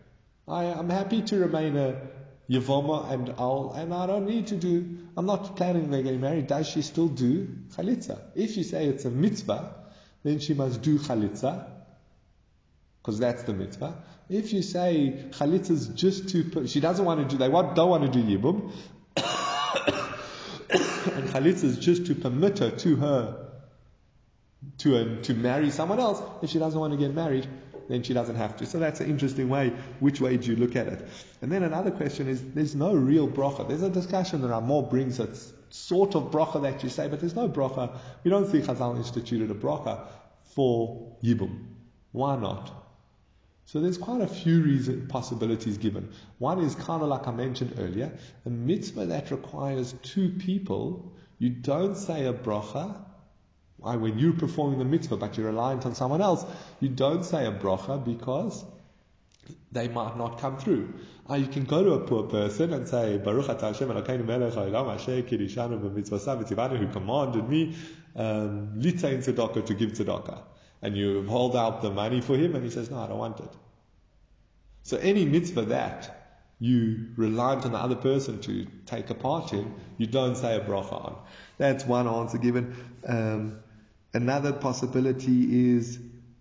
[0.47, 2.01] I, am happy to remain a
[2.49, 6.47] Yavoma and Al, and I don't need to do, I'm not planning on getting married.
[6.47, 8.21] Does she still do chalitza?
[8.37, 9.75] If you say it's a mitzvah,
[10.23, 11.67] then she must do chalitza,
[13.03, 13.95] because that's the mitzvah.
[14.29, 18.13] If you say chalitza is just to, she doesn't want to do, they don't want
[18.13, 18.71] to do yibum,
[20.71, 23.47] and chalitza is just to permit her to her
[24.79, 26.21] to a, to marry someone else.
[26.43, 27.47] If she doesn't want to get married,
[27.89, 28.67] then she doesn't have to.
[28.67, 29.73] So that's an interesting way.
[30.01, 31.09] Which way do you look at it?
[31.41, 33.69] And then another question is: there's no real bracha.
[33.69, 35.29] There's a discussion that Ramor brings a
[35.71, 37.97] sort of bracha that you say, but there's no bracha.
[38.25, 40.07] We don't see Chazal instituted a bracha
[40.55, 41.67] for yibum.
[42.13, 42.86] Why not?
[43.67, 46.11] So there's quite a few reason, possibilities given.
[46.39, 48.13] One is kind of like I mentioned earlier,
[48.45, 51.13] a mitzvah that requires two people.
[51.39, 53.05] You don't say a bracha
[53.79, 56.45] when you're performing the mitzvah but you're reliant on someone else,
[56.81, 58.65] you don't say a bracha because
[59.71, 60.93] they might not come through.
[61.29, 64.55] Uh, you can go to a poor person and say, Baruch atah Hashem Elokeinu melech
[64.55, 67.77] haolam asher kirishanu b'mitzvasav who commanded me
[68.17, 70.43] um, litzain tzedakah to give tzedakah.
[70.83, 73.41] And you hold out the money for him and he says, no, I don't want
[73.41, 73.51] it.
[74.83, 79.75] So any mitzvah that you reliant on the other person to take a part in,
[79.99, 81.17] you don't say a bracha on.
[81.59, 82.77] That's one answer given.
[83.07, 83.59] Um,
[84.17, 85.99] Another possibility is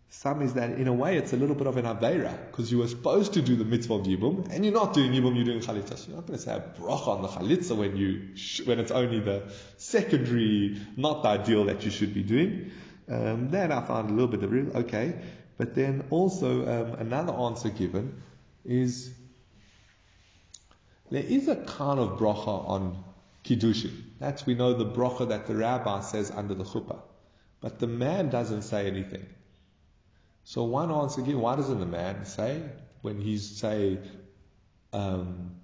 [0.08, 2.78] some is that in a way it's a little bit of an Aveira because you
[2.78, 5.60] were supposed to do the mitzvah of Yibum and you're not doing Yibum, you're doing
[5.60, 6.08] Chalitza.
[6.08, 8.34] You're not going to say a bracha on the Chalitza when, you
[8.66, 12.72] when it's only the secondary, not the ideal that you should be doing.
[13.08, 15.16] Um, that I found a little bit of real, okay.
[15.58, 18.22] But then also um, another answer given
[18.66, 19.14] is
[21.12, 23.04] there is a kind of bracha on
[23.44, 23.94] Kiddushin.
[24.20, 27.00] That's, we know the bracha that the rabbi says under the chuppah.
[27.62, 29.26] But the man doesn't say anything.
[30.44, 32.62] So one answer again, why doesn't the man say
[33.02, 34.00] when he's say
[34.94, 35.56] um,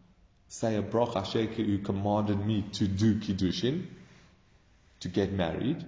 [0.47, 3.87] say a bracha who commanded me to do kiddushin,
[4.99, 5.85] to get married?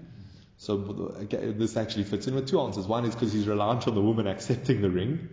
[0.58, 2.88] So this actually fits in with two answers.
[2.88, 5.30] One is because he's reliant on the woman accepting the ring.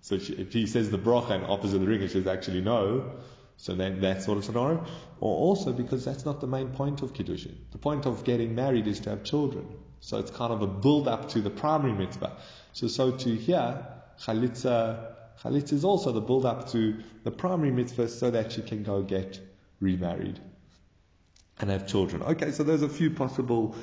[0.00, 2.60] So she, if he says the bracha and opposite the ring, and she says actually
[2.60, 3.12] no,
[3.56, 4.84] so then that sort of scenario.
[5.20, 7.54] Or also because that's not the main point of Kiddushin.
[7.72, 9.66] The point of getting married is to have children.
[10.00, 12.36] So it's kind of a build up to the primary mitzvah.
[12.72, 13.84] So, so to here,
[14.20, 18.84] Chalitza, Chalitza is also the build up to the primary mitzvah so that she can
[18.84, 19.40] go get
[19.80, 20.40] remarried
[21.60, 22.22] and have children.
[22.22, 23.74] Okay, so there's a few possible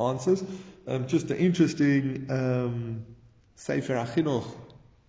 [0.00, 0.42] answers.
[0.86, 3.06] Um, just an interesting um,
[3.56, 4.46] Sefer HaChinuch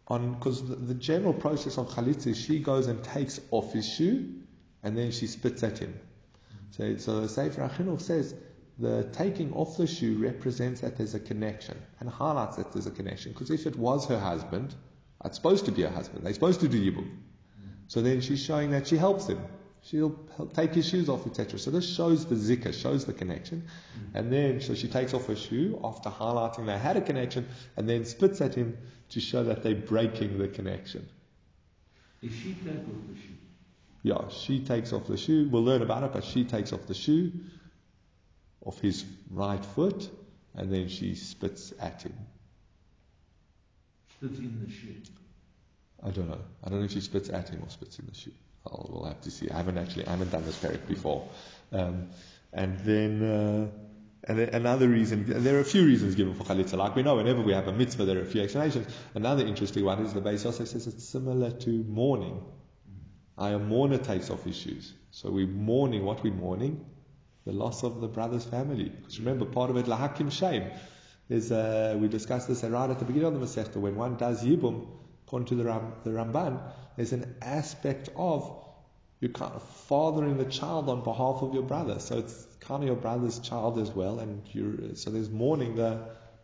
[0.08, 3.88] on because the, the, general process of chalitza is she goes and takes off his
[3.88, 4.34] shoe
[4.84, 6.00] and then she spits at him.
[6.72, 8.36] So, so Sefer HaChinuch says
[8.78, 12.92] the taking off the shoe represents that there's a connection and highlights that there's a
[12.92, 14.76] connection because if it was her husband,
[15.24, 16.24] it's supposed to be her husband.
[16.26, 17.10] They're supposed to do yibum.
[17.88, 19.40] So then she's showing that she helps him.
[19.86, 20.18] She'll
[20.54, 21.60] take his shoes off, etc.
[21.60, 23.68] So this shows the zikr, shows the connection.
[23.98, 24.20] Mm.
[24.20, 27.88] And then, so she takes off her shoe after highlighting they had a connection and
[27.88, 28.78] then spits at him
[29.10, 31.08] to show that they're breaking the connection.
[32.24, 33.36] Is she take off the shoe?
[34.02, 35.48] Yeah, she takes off the shoe.
[35.52, 37.32] We'll learn about it, but she takes off the shoe
[38.66, 40.10] off his right foot
[40.56, 42.14] and then she spits at him.
[44.18, 44.96] Spits in the shoe?
[46.04, 46.42] I don't know.
[46.64, 48.32] I don't know if she spits at him or spits in the shoe.
[48.66, 49.50] I'll, we'll have to see.
[49.50, 51.28] I haven't actually, I haven't done this parak before.
[51.72, 52.10] Um,
[52.58, 53.68] And then, uh,
[54.24, 56.78] and then another reason, there are a few reasons given for chalitza.
[56.78, 58.88] Like we know, whenever we have a mitzvah, there are a few explanations.
[59.14, 62.42] Another interesting one is the Beis Yosef says it's similar to mourning.
[63.38, 64.94] A mourner takes off his shoes.
[65.12, 66.86] So we're mourning, what we're mourning?
[67.46, 68.88] The loss of the brother's family.
[68.88, 70.72] Because remember, part of it, lahakim shame.
[71.28, 74.46] Is uh, we discussed this right at the beginning of the Masechta, when one does
[74.46, 74.88] yibum,
[75.26, 76.62] according to the, Ram, the Ramban,
[76.96, 78.64] there's an aspect of
[79.20, 82.00] you're kind of fathering the child on behalf of your brother.
[82.00, 86.00] So it's kind of your brother's child as well, and you're, so there's mourning the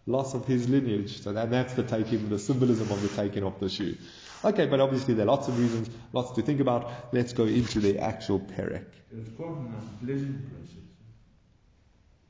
[0.05, 1.21] loss of his lineage.
[1.21, 3.97] So that, that's the taking, the symbolism of the taking off the shoe.
[4.43, 7.13] Okay, but obviously there are lots of reasons, lots to think about.
[7.13, 8.85] Let's go into the actual perek.
[9.15, 10.77] It's quite an unpleasant process.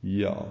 [0.04, 0.44] Yeah.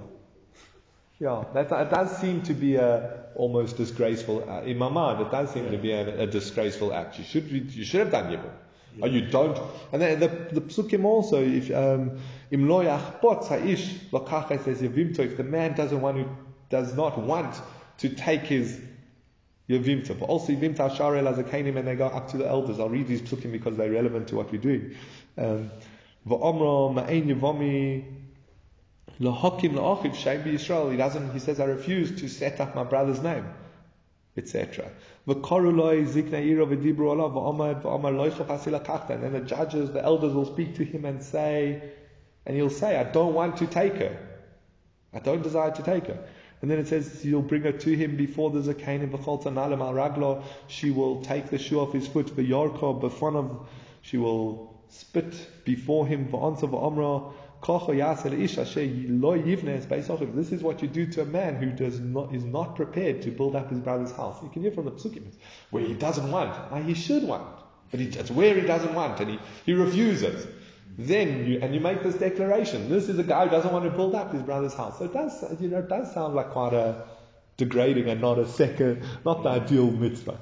[1.20, 4.48] Yeah, that, that does seem to be a almost disgraceful.
[4.48, 7.18] Uh, in my mind, it does seem to be a, a disgraceful act.
[7.18, 8.50] You should you should have done yibum.
[8.96, 9.04] Yeah.
[9.04, 9.58] Or you don't.
[9.92, 12.18] And then the, the psukim also, if um,
[12.50, 16.36] im lo yachbot ha'ish lokach says yevimto, if the man doesn't want to,
[16.70, 17.54] does not want
[17.98, 18.80] to take his
[19.68, 22.80] yevimto, but also yevimto asharel as a kainim and they go up to the elders.
[22.80, 24.96] I'll read these psukim because they're relevant to what we're doing.
[25.36, 25.70] Um,
[26.26, 28.19] V'omro ma'ein yevomi
[29.20, 30.90] Lahakim la'achiv shem Yisrael.
[30.90, 31.32] He doesn't.
[31.32, 33.44] He says, I refuse to set up my brother's name,
[34.36, 34.90] etc.
[35.26, 36.06] And then
[39.32, 41.82] the judges, the elders will speak to him and say,
[42.46, 44.16] and he'll say, I don't want to take her.
[45.12, 46.18] I don't desire to take her.
[46.62, 49.94] And then it says you'll bring her to him before the zakain and tanalim al
[49.94, 50.42] raglo.
[50.68, 52.26] She will take the shoe off his foot.
[52.26, 53.66] V'yorko b'fonav.
[54.02, 56.28] She will spit before him.
[56.28, 57.32] V'ansa v'amra.
[57.66, 57.82] This
[60.52, 63.54] is what you do to a man who does not is not prepared to build
[63.54, 64.42] up his brother's house.
[64.42, 65.24] You can hear from the psukim
[65.70, 67.46] where he doesn't want, ah, he should want,
[67.90, 70.46] but he, it's where he doesn't want, and he, he refuses.
[70.98, 72.88] Then you and you make this declaration.
[72.88, 74.98] This is a guy who doesn't want to build up his brother's house.
[74.98, 77.04] So it does, you know, it does sound like quite a
[77.58, 80.40] degrading and not a second, not the ideal mitzvah.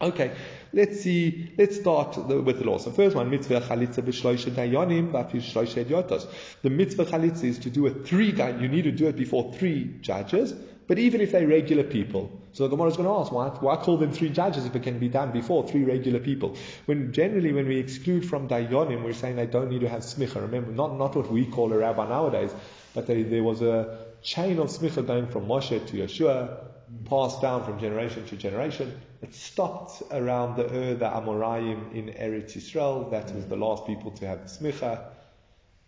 [0.00, 0.30] Okay,
[0.72, 2.78] let's see, let's start the, with the law.
[2.78, 6.24] So first one, mitzvah chalitza b'shloisha dayanim b'afil shloisha yotos.
[6.62, 9.96] The mitzvah chalitza is to do it three, you need to do it before three
[10.00, 10.52] judges,
[10.86, 12.30] but even if they're regular people.
[12.52, 14.84] So the Gemara is going to ask, why, why call them three judges if it
[14.84, 16.56] can be done before three regular people?
[16.86, 20.40] When generally when we exclude from dayanim, we're saying they don't need to have smicha.
[20.40, 22.54] Remember, not, not what we call a rabbi nowadays,
[22.94, 26.66] but they, there was a chain of smicha going from Moshe to Yehoshua,
[27.04, 29.00] passed down from generation to generation.
[29.20, 33.10] It stopped around the Ur, the Amoraim in Eretz Yisrael.
[33.10, 35.04] That was the last people to have the smicha.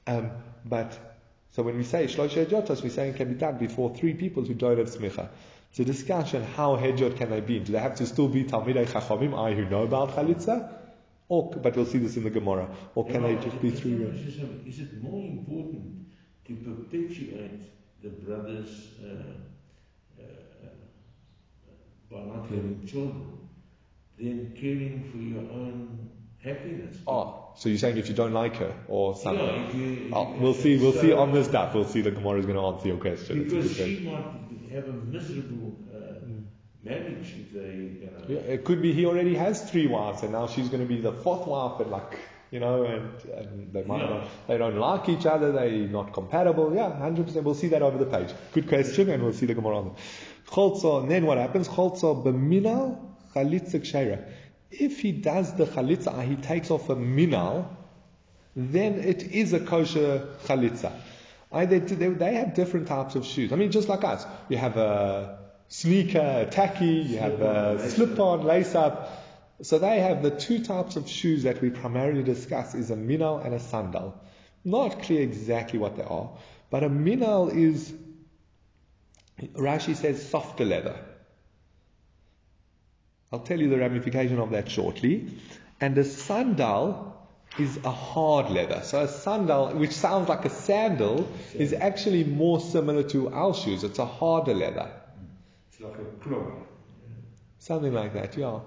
[0.07, 0.31] Um,
[0.65, 0.99] but
[1.53, 4.45] so when we say Shlosha Hedjotos, we're saying it can be done before three people
[4.45, 5.29] who don't have smicha.
[5.71, 7.61] It's a discussion how hedjot can they be?
[7.61, 10.69] Do they have to still be Talmidei Chachamim, I who know about Chalitza?
[11.29, 12.69] Or, but we'll see this in the Gemara.
[12.97, 13.93] Or can they just be three?
[13.93, 16.07] Is it more important
[16.49, 17.63] to perpetuate
[18.03, 20.25] the brothers' uh, uh,
[22.11, 23.39] by not having children
[24.19, 26.11] than caring for your own
[26.43, 26.97] happiness?
[27.07, 29.45] Oh, so you're saying if you don't like her or something?
[29.45, 30.77] Yeah, if you, if Oh, you- ah, we'll see.
[30.79, 31.75] We'll so- see on this stuff.
[31.75, 32.01] We'll see.
[32.01, 33.45] The Gemara is going to answer your question.
[33.45, 34.25] Because good she might
[34.73, 36.39] have a miserable uh, hmm.
[36.83, 38.25] marriage if they, you know.
[38.29, 41.01] Yeah, it could be he already has three wives, and now she's going to be
[41.01, 42.19] the fourth wife, and like
[42.51, 44.09] you know, and, and they might Yeah.
[44.09, 46.75] not, they don't like each other, they're not compatible.
[46.75, 47.45] Yeah, hundred percent.
[47.45, 48.31] We'll see that over the page.
[48.53, 49.95] Good question, and we'll see the Gemara on.
[50.47, 51.69] Cholza, and then what happens?
[51.69, 52.99] Cholza b'minal
[53.35, 54.25] chalitza ksheira.
[54.71, 57.77] If he does the chalitza, he takes off a minal,
[58.55, 60.93] then it is a kosher chalitza.
[61.53, 63.53] I, they, they, they have different types of shoes.
[63.53, 64.25] I mean, just like us.
[64.49, 69.25] You have a sneaker, a tacky, you have a slip-on, lace-up.
[69.63, 73.39] So they have the two types of shoes that we primarily discuss is a minal
[73.39, 74.15] and a sandal.
[74.65, 76.31] Not clear exactly what they are,
[76.71, 77.93] but a minal is,
[79.55, 80.97] Rashi says, softer leather.
[83.33, 85.29] I'll tell you the ramification of that shortly.
[85.81, 87.17] And a sandal
[87.59, 88.81] is a hard leather.
[88.85, 93.85] So a sandal, which sounds like a sandal, is actually more similar to our shoes.
[93.85, 94.91] It's a harder leather.
[95.73, 96.53] It's like a club.
[97.59, 98.61] Something like that, yeah.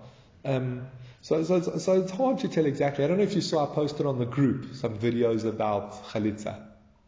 [0.45, 0.87] Um,
[1.21, 3.03] so, so, it's- so it's hard to tell exactly.
[3.03, 6.61] I don't know if you saw I posted on the group some videos about chalitza,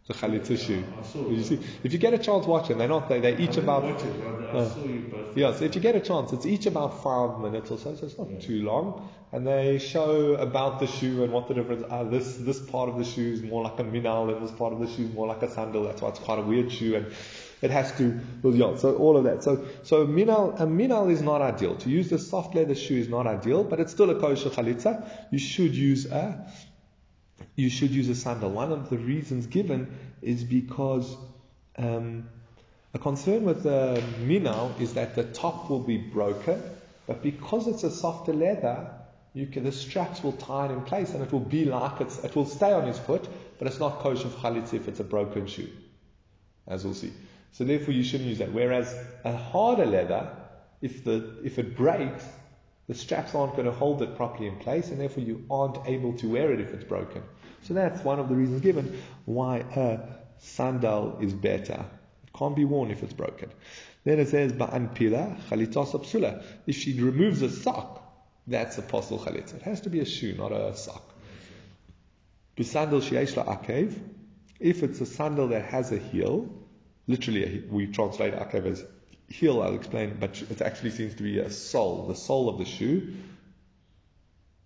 [0.07, 0.83] the chalitza shoe.
[0.85, 1.59] I you see?
[1.83, 2.77] If you get a chance, watch them.
[2.77, 3.09] They're not.
[3.09, 3.85] They, they're each about.
[3.85, 5.35] it, Uh, saw you post.
[5.35, 8.05] Yeah, so if you get a chance, it's each about five minutes or so, so
[8.05, 8.39] it's not Yeah.
[8.39, 9.09] too long.
[9.31, 12.05] And they show about the shoe and what the difference are.
[12.05, 14.79] This this part of the shoe is more like a minal, and this part of
[14.79, 15.83] the shoe is more like a sandal.
[15.85, 17.07] That's why it's quite a weird shoe, and
[17.63, 18.19] it has to.
[18.43, 18.75] Well, yeah.
[18.77, 19.43] So all of that.
[19.43, 21.75] So so minal a minal is not ideal.
[21.77, 25.09] To use the soft leather shoe is not ideal, but it's still a kosher chalitza.
[25.31, 26.45] You should use a
[27.55, 28.51] you should use a sandal.
[28.51, 31.15] One of the reasons given is because
[31.77, 32.29] um,
[32.93, 36.61] a concern with the minal is that the top will be broken,
[37.07, 38.89] but because it's a softer leather,
[39.33, 42.23] you can, the straps will tie it in place and it will be like it's,
[42.23, 43.27] it will stay on his foot,
[43.59, 45.69] but it's not kosher for chalitza if it's a broken shoe,
[46.67, 47.11] as we'll see.
[47.51, 48.53] So therefore you shouldn't use that.
[48.53, 50.29] Whereas a harder leather,
[50.81, 52.23] if the, if it breaks,
[52.87, 56.13] the straps aren't going to hold it properly in place and therefore you aren't able
[56.17, 57.23] to wear it if it's broken.
[57.63, 59.99] So that's one of the reasons given why a
[60.37, 61.85] sandal is better.
[62.23, 63.49] It can't be worn if it's broken.
[64.03, 68.03] Then it says, Ba'an pila chalitzas If she removes a sock,
[68.45, 69.55] that's a possible chalitza.
[69.55, 71.03] It has to be a shoe, not a sock.
[72.55, 73.97] Bisandal sheyesh akev.
[74.59, 76.47] If it's a sandal that has a heel,
[77.07, 78.85] literally we translate akev as
[79.27, 82.65] heel, I'll explain, but it actually seems to be a sole, the sole of the
[82.65, 83.13] shoe.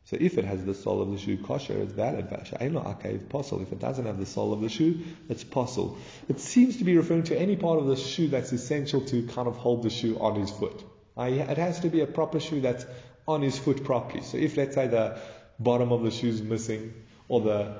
[0.05, 2.29] So if it has the sole of the shoe kosher, it's valid.
[2.29, 5.97] Akev If it doesn't have the sole of the shoe, it's posel.
[6.27, 9.47] It seems to be referring to any part of the shoe that's essential to kind
[9.47, 10.83] of hold the shoe on his foot.
[11.15, 12.85] Uh, it has to be a proper shoe that's
[13.27, 14.23] on his foot properly.
[14.23, 15.19] So if let's say the
[15.59, 16.93] bottom of the shoe is missing
[17.27, 17.77] or the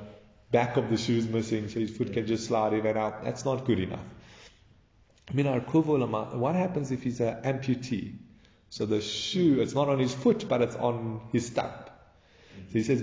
[0.52, 3.24] back of the shoe is missing, so his foot can just slide in and out,
[3.24, 4.06] that's not good enough.
[5.32, 8.16] What happens if he's an amputee?
[8.70, 11.90] So the shoe, it's not on his foot, but it's on his stump.
[12.68, 13.02] So he says,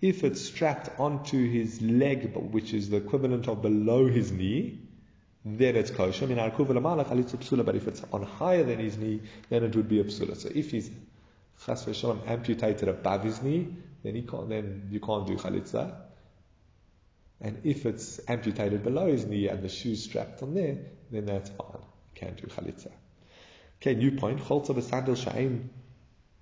[0.00, 4.80] if it's strapped onto his leg, which is the equivalent of below his knee,
[5.44, 6.26] then it's kosher.
[6.26, 10.36] But if it's on higher than his knee, then it would be a psula.
[10.36, 10.90] So if he's
[11.66, 15.96] amputated above his knee, then he can't, then you can't do chalitza.
[17.40, 20.78] And if it's amputated below his knee and the shoe's strapped on there,
[21.10, 21.68] then that's fine.
[21.72, 22.90] You can do chalitza.
[23.80, 24.40] Okay, new point.
[24.40, 25.68] Cholza b'sandal sha'in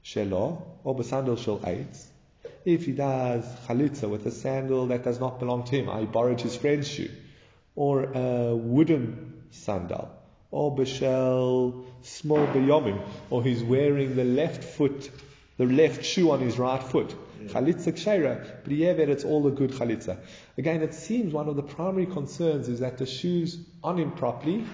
[0.02, 2.06] shelo or b'sandal shel eitz.
[2.64, 6.40] If he does chalitza with a sandal that does not belong to him, I borrowed
[6.40, 7.10] his friend's shoe,
[7.74, 10.10] or a wooden sandal,
[10.50, 15.10] or b'shel small b'yomim, or he's wearing the left foot,
[15.58, 17.14] the left shoe on his right foot.
[17.48, 20.18] Chalitza kshera, but it's all a good chalitza.
[20.58, 24.64] Again, it seems one of the primary concerns is that the shoe's on him properly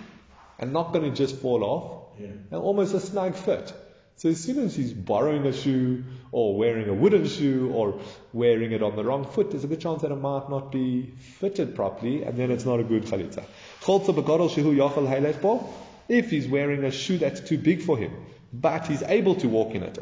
[0.59, 2.29] and not going to just fall off, yeah.
[2.29, 3.73] and almost a snug fit.
[4.17, 8.01] So as soon as he's borrowing a shoe or wearing a wooden shoe or
[8.33, 11.13] wearing it on the wrong foot, there's a good chance that it might not be
[11.41, 13.43] fitted properly, and then it's not a good chalitza.
[16.09, 18.13] If he's wearing a shoe that's too big for him,
[18.53, 19.99] but he's able to walk in it.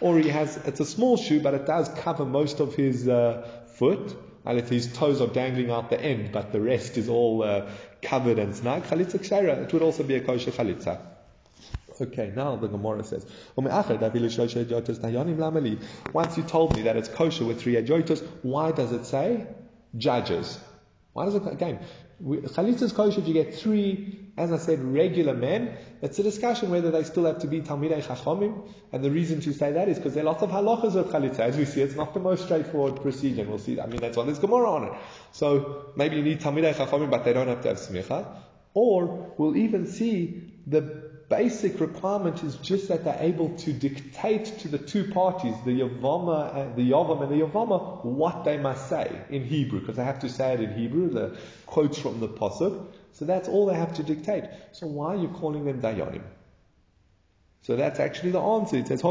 [0.00, 3.48] Or he has, it's a small shoe, but it does cover most of his uh,
[3.74, 4.14] foot.
[4.44, 7.70] And if his toes are dangling out the end, but the rest is all uh,
[8.02, 11.00] covered and snug, chalitza kshara, it would also be a kosher chalitza.
[12.00, 13.26] Okay, now the Gemara says,
[13.56, 13.96] Once
[16.36, 19.46] you told me that it's kosher with three adjoitos, why does it say
[19.96, 20.60] judges?
[21.12, 21.80] Why does it, again,
[22.22, 25.76] Chalitza is kosher if you get three, as I said, regular men.
[26.00, 28.68] It's a discussion whether they still have to be Talmidei Chachomim.
[28.92, 31.40] And the reason to say that is because there are lots of halachas of Chalitza.
[31.40, 33.44] As we see, it's not the most straightforward procedure.
[33.44, 34.92] We'll see, I mean, that's why there's Gemara on it.
[35.32, 38.26] So maybe you need Talmidei Chachomim, but they don't have to have Smicha.
[38.74, 44.68] Or we'll even see the basic requirement is just that they're able to dictate to
[44.68, 49.20] the two parties, the Yavama and the Yavam and the Yavama, what they must say
[49.28, 52.86] in Hebrew, because they have to say it in Hebrew, the quotes from the Pasuk.
[53.18, 54.44] So that's all they have to dictate.
[54.70, 56.22] So why are you calling them Dayanim?
[57.62, 58.76] So that's actually the answer.
[58.76, 59.02] It says,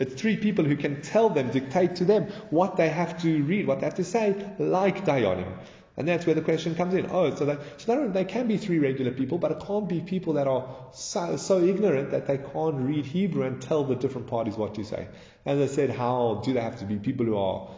[0.00, 3.66] It's three people who can tell them, dictate to them what they have to read,
[3.66, 5.52] what they have to say, like Dayanim.
[5.98, 7.10] And that's where the question comes in.
[7.10, 10.32] Oh, so, that, so they can be three regular people, but it can't be people
[10.32, 14.56] that are so, so, ignorant that they can't read Hebrew and tell the different parties
[14.56, 15.06] what to say.
[15.44, 17.68] As I said, how do they have to be people who are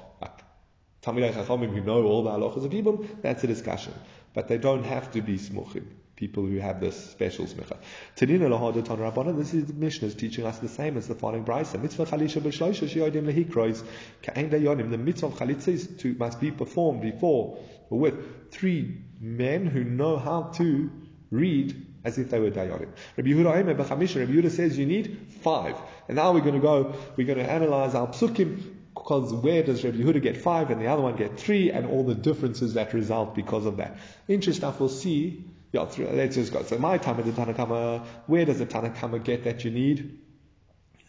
[1.07, 3.07] Talmidei Chachamim who know all the halachas of Hebrew?
[3.23, 3.95] That's a discussion.
[4.35, 5.87] But they don't have to be smuchim
[6.17, 7.77] people who have this special smicha.
[8.17, 9.37] Tanina lahada tan rabbana.
[9.37, 11.81] This is the Mishnah is teaching us the same as the following brisa.
[11.81, 13.85] Mitzvah chalisha b'shloisha shiyodim lehikrois
[14.23, 14.91] ka'en dayonim.
[14.91, 17.59] The mitzvah of chalitza to must be performed before
[17.91, 20.91] or with three men who know how to
[21.31, 22.89] read as if they were dayanim.
[23.17, 25.77] Rabbi Yehuda Rabbi Yehuda says you need five.
[26.09, 28.76] And now we're going to go, we're going to analyze our psukim
[29.07, 32.03] because where does Rabbi Yehuda get five and the other one get three and all
[32.03, 33.99] the differences that result because of that.
[34.27, 36.63] Interesting stuff we'll see yeah, let's just go.
[36.63, 40.19] So my time at the Tanakama, where does the Tanakama get that you need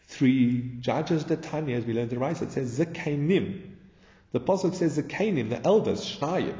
[0.08, 1.24] three judges?
[1.24, 3.62] The Tanya, as we learned in Rice, it says Zakanim.
[4.34, 6.58] The Pasuk says Zakanim, the elders, Shnayim.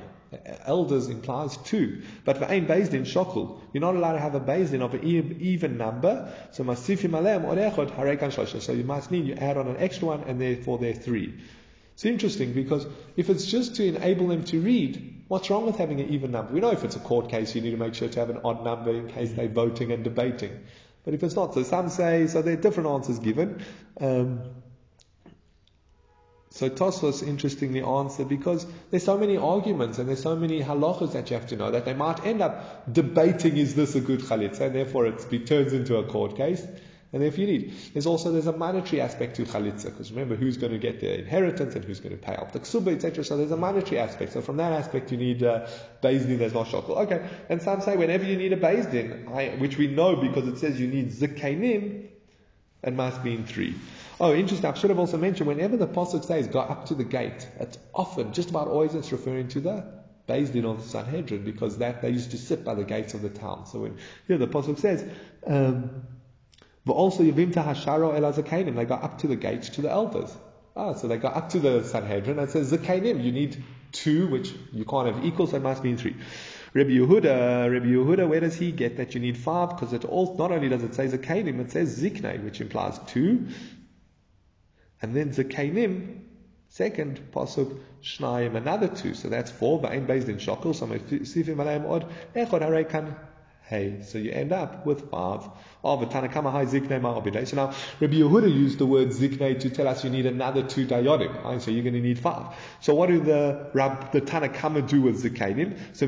[0.66, 2.02] Elders implies two.
[2.26, 5.78] But for ein Bezdin shokul, you're not allowed to have a Bezdin of an even
[5.78, 6.34] number.
[6.52, 8.62] So masifim harekan.
[8.62, 11.34] So you must need, you add on an extra one and therefore they're three.
[11.94, 16.00] It's interesting because if it's just to enable them to read, what's wrong with having
[16.00, 16.54] an even number?
[16.54, 18.42] We know if it's a court case, you need to make sure to have an
[18.44, 20.60] odd number in case they're voting and debating.
[21.04, 23.64] But if it's not, so some say, so there are different answers given.
[24.00, 24.42] Um,
[26.58, 31.30] so Tosfos interestingly answered because there's so many arguments and there's so many halachas that
[31.30, 34.62] you have to know that they might end up debating is this a good chalitza
[34.62, 36.66] and therefore it turns into a court case.
[37.14, 40.58] And if you need, there's also there's a monetary aspect to chalitza because remember who's
[40.58, 43.24] going to get the inheritance and who's going to pay off the ksuba, etc.
[43.24, 44.34] So there's a monetary aspect.
[44.34, 45.68] So from that aspect, you need uh.
[46.02, 46.98] There's not shokol.
[47.06, 50.80] Okay, and some say whenever you need a bezdin, which we know because it says
[50.80, 52.08] you need zikanim,
[52.84, 53.76] it must be in three.
[54.20, 54.66] Oh, interesting.
[54.66, 57.78] I should have also mentioned whenever the Pasuk says go up to the gate, it's
[57.94, 59.86] often, just about always, it's referring to the
[60.28, 63.22] Beis Din of the Sanhedrin because that they used to sit by the gates of
[63.22, 63.68] the town.
[63.68, 63.98] So when
[64.28, 65.08] here the Pasuk says,
[65.46, 66.02] um,
[66.84, 70.36] but also Yavim Hasharo El Zakanim, they go up to the gates to the elders.
[70.76, 74.54] Ah, so they go up to the Sanhedrin and says Zakanim, you need two, which
[74.74, 76.16] you can't have equal, so it must be in three.
[76.74, 79.70] Rabbi Yehuda, Rabbi Yehuda, where does he get that you need five?
[79.70, 83.48] Because it all, not only does it say Zakanim, it says Zikne, which implies two.
[85.02, 86.22] And then Zakanim,
[86.70, 89.14] second pasuk, Shnayim, another two.
[89.14, 90.76] So that's four, but ain't based in Shokel.
[90.76, 93.16] So Sifim Alayim Od, Echod Harekan
[93.68, 94.02] Hey.
[94.04, 95.50] So you end up with five.
[95.84, 97.46] Oh, but Tanakama Hai Zikne Ma'obidei.
[97.46, 100.88] So now Rabbi Yehuda used the word Zikne to tell us you need another two
[100.88, 101.44] Dayodim.
[101.44, 101.62] Right?
[101.62, 102.56] So you're going to need five.
[102.80, 105.78] So what do the Rab, the Tanakama do with Zikanim?
[105.98, 106.06] So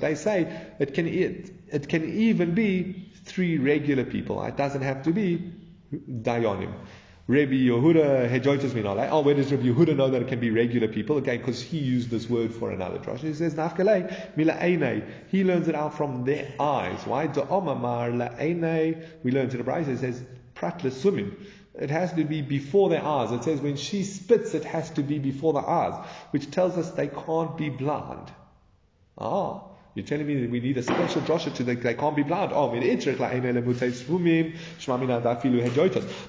[0.00, 4.42] They say it can, it, it can even be three regular people.
[4.42, 5.52] It doesn't have to be
[5.94, 6.72] Dayanim.
[7.26, 9.08] Rabbi Yehuda Hejoitus Minale.
[9.10, 11.16] Oh, where does Rabbi Yehuda know that it can be regular people?
[11.16, 13.20] Again, because he used this word for another drosh.
[13.20, 17.00] He says Nafkale Mila He learns it out from their eyes.
[17.06, 17.28] Why?
[17.28, 18.28] Omamar La
[19.22, 19.88] We learn to the Bride.
[19.88, 20.22] It says
[20.54, 21.34] Pratla Sumim.
[21.74, 23.32] It has to be before their eyes.
[23.32, 26.90] It says when she spits, it has to be before the eyes, which tells us
[26.90, 28.30] they can't be blind.
[29.16, 29.62] Ah.
[29.94, 32.52] You're telling me that we need a special drosha to the, they can't be blind.
[32.52, 32.70] Oh,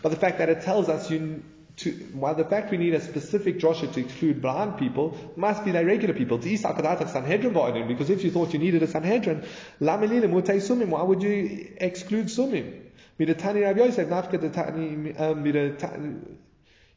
[0.02, 1.44] But the fact that it tells us you
[1.78, 5.72] to, while the fact we need a specific drosha to exclude blind people must be
[5.72, 6.38] the regular people.
[6.38, 9.44] Because if you thought you needed a Sanhedrin,
[9.80, 12.82] why would you exclude sumim?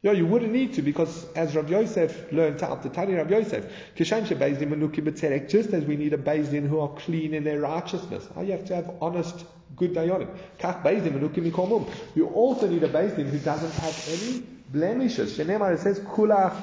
[0.01, 3.65] No, you wouldn't need to because as Rav Yosef learned out, the Tani Rav Yosef,
[3.97, 7.59] Kishan Shebezdin Menuki B'tzerek, just as we need a Bezdin who are clean in their
[7.59, 8.25] righteousness.
[8.35, 9.45] Oh, you have to have honest,
[9.75, 10.29] good Dayanim.
[10.57, 11.89] Kach Menuki Mikomum.
[12.15, 15.37] You also need a Bezdin who doesn't have any blemishes.
[15.37, 16.55] Shenemar, says, Kulach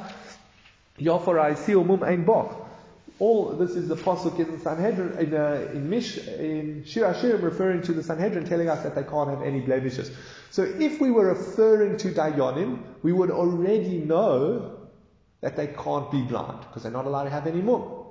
[0.98, 2.66] Yoforai Siumum Ein Boch
[3.18, 7.92] all this is the pasuk in Sanhedrin in uh, in Mish in Shir referring to
[7.92, 10.10] the Sanhedrin telling us that they can't have any blemishes.
[10.50, 14.78] So if we were referring to Dayanim, we would already know
[15.40, 18.06] that they can't be blind because they're not allowed to have any more.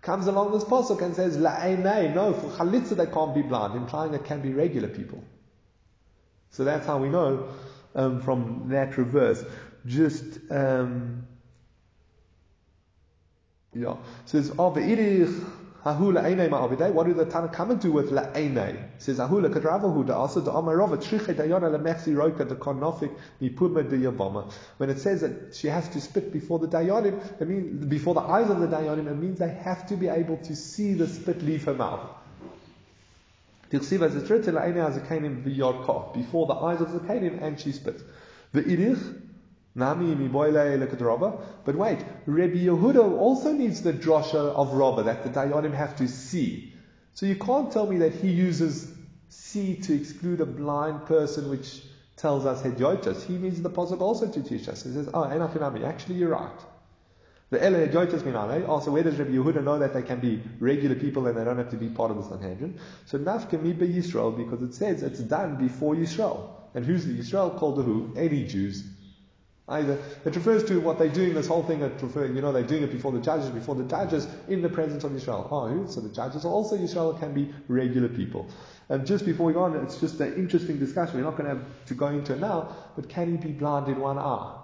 [0.00, 4.14] Comes along this pasuk and says La'einei, no, for Chalitza they can't be blind, implying
[4.14, 5.22] it can be regular people.
[6.50, 7.48] So that's how we know
[7.94, 9.44] um, from that reverse.
[9.86, 11.26] Just um,
[13.74, 13.96] yeah.
[14.24, 14.70] Says, oh,
[15.84, 16.92] hahula einay ma'avidei.
[16.92, 18.76] What do the Tanakhama do with la'einay?
[18.98, 23.98] Says, ahula kadrava huda also the amarova triche dayona lemechsi roika the konofik mipuma de
[23.98, 24.50] yavama.
[24.78, 28.20] When it says that she has to spit before the dayanim, it means, before the
[28.20, 31.42] eyes of the dayanim, it means they have to be able to see the spit
[31.42, 32.08] leave her mouth.
[33.70, 34.04] Before the
[36.62, 38.02] eyes of the Zakanim and she spits.
[38.52, 39.23] The irich
[39.74, 45.96] Nami But wait, Rabbi Yehuda also needs the drosha of Rabba that the Dayanim have
[45.96, 46.74] to see.
[47.14, 48.92] So you can't tell me that he uses
[49.28, 51.82] see to exclude a blind person, which
[52.16, 53.24] tells us Hedyoitas.
[53.24, 54.84] He needs the pasuk also to teach us.
[54.84, 56.60] He says, ah, Oh, Enachinami, actually you're right.
[57.50, 60.42] The Ele Hedyoitas Minane, also ah, where does Rabbi Yehuda know that they can be
[60.60, 62.78] regular people and they don't have to be part of the Sanhedrin?
[63.06, 66.50] So Nafka be Yisrael, because it says it's done before Yisrael.
[66.74, 68.12] And who's the Yisrael called the who?
[68.16, 68.84] Any Jews.
[69.66, 72.62] Either it refers to what they're doing, this whole thing that refer, you know, they're
[72.62, 75.48] doing it before the judges, before the judges in the presence of Israel.
[75.50, 78.46] Oh, so the judges also Israel can be regular people.
[78.90, 81.16] And just before we go on, it's just an interesting discussion.
[81.16, 83.88] We're not going to have to go into it now, but can he be blind
[83.88, 84.60] in one eye?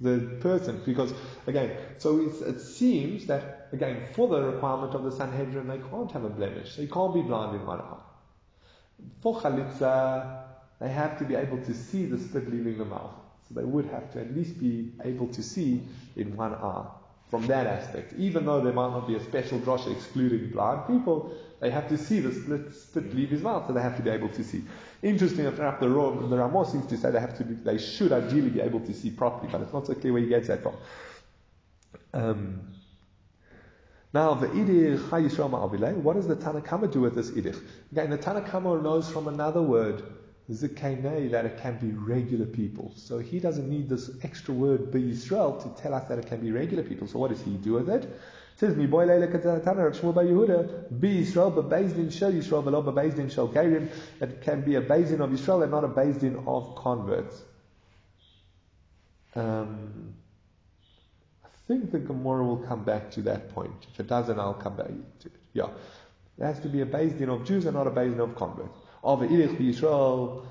[0.00, 1.12] The person, because
[1.46, 6.24] again, so it seems that again, for the requirement of the Sanhedrin, they can't have
[6.24, 6.74] a blemish.
[6.74, 7.98] They can't be blind in one eye.
[9.22, 10.42] For chalitza,
[10.80, 13.14] they have to be able to see the spit leaving the mouth.
[13.48, 15.82] So they would have to at least be able to see
[16.16, 16.86] in one eye.
[17.30, 18.14] from that aspect.
[18.18, 21.98] Even though there might not be a special drosha excluding blind people, they have to
[21.98, 24.64] see the split, split leave his mouth, so they have to be able to see.
[25.02, 28.50] Interesting enough, the, the Ramah seems to say they have to be, they should ideally
[28.50, 30.74] be able to see properly, but it's not so clear where he gets that from.
[32.14, 32.60] Um,
[34.14, 37.62] now, the idich what does the Tanakama do with this idich?
[37.92, 40.02] Again, the Tanakama knows from another word,
[40.50, 42.92] zikanei, that it can be regular people.
[42.96, 46.40] So he doesn't need this extra word, be Yisrael, to tell us that it can
[46.40, 47.06] be regular people.
[47.06, 48.04] So what does he do with it?
[48.04, 52.32] It says, Mi boy leile katzatana, Rav Shmuel Bar Yehuda, be Yisrael, but Bezdin shel
[52.32, 53.88] Yisrael, velo Bezdin shel Gerim.
[54.20, 57.42] It can be a Bezdin of Yisrael and not a Bezdin of converts.
[59.34, 60.14] Um,
[61.44, 63.86] I think the Gemara will come back to that point.
[63.92, 65.34] If it doesn't, I'll come back to it.
[65.52, 65.68] Yeah.
[66.38, 68.78] It has to be a based of Jews and not a based of converts.
[69.02, 70.44] Of Irich Yisrael,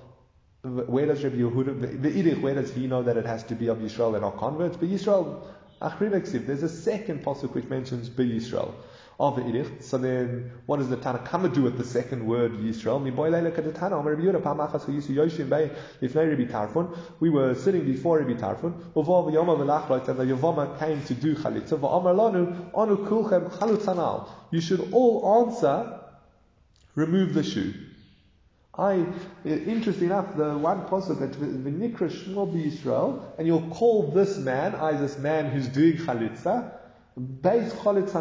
[0.61, 3.67] where does Rabbi Yehuda, the Irich, where does he know that it has to be
[3.67, 4.77] of Yisrael and not converts?
[4.77, 5.43] But Yisrael,
[5.79, 8.73] there's a second pasuk which mentions Be Yisrael
[9.19, 9.83] of Irich.
[9.83, 13.01] So then, what does the Tanakama do with the second word Yisrael?
[17.19, 18.73] We were sitting before Rabbi Tarfon,
[20.07, 21.79] and the Yavama came to do chalitza.
[24.51, 25.99] You should all answer,
[26.95, 27.73] remove the shoe.
[28.77, 29.05] I,
[29.43, 34.93] interesting enough, the one pasuk that v'nikra shmo Yisrael, and you'll call this man, I
[34.93, 36.77] this man who's doing chalitza,
[37.19, 38.13] Beis Cholit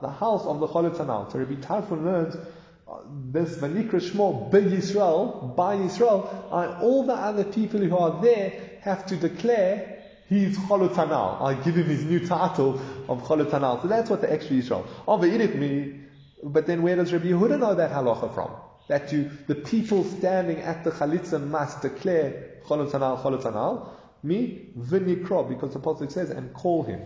[0.00, 2.98] the house of the Cholit So Rabbi Tarfon learns uh,
[3.32, 8.78] this Vanikra Shmo by Yisrael, by Yisrael, and all the other people who are there
[8.82, 14.08] have to declare he's Cholit I give him his new title of Cholit So that's
[14.08, 15.56] what the extra Yisrael.
[15.58, 16.00] me,
[16.44, 18.52] but then where does Rabbi Yehuda know that halacha from?
[18.88, 23.88] That you, the people standing at the Chalitza must declare Cholit Hanal, Cholit
[24.22, 27.00] Me, Vinikra, because the Pasuk says, and call him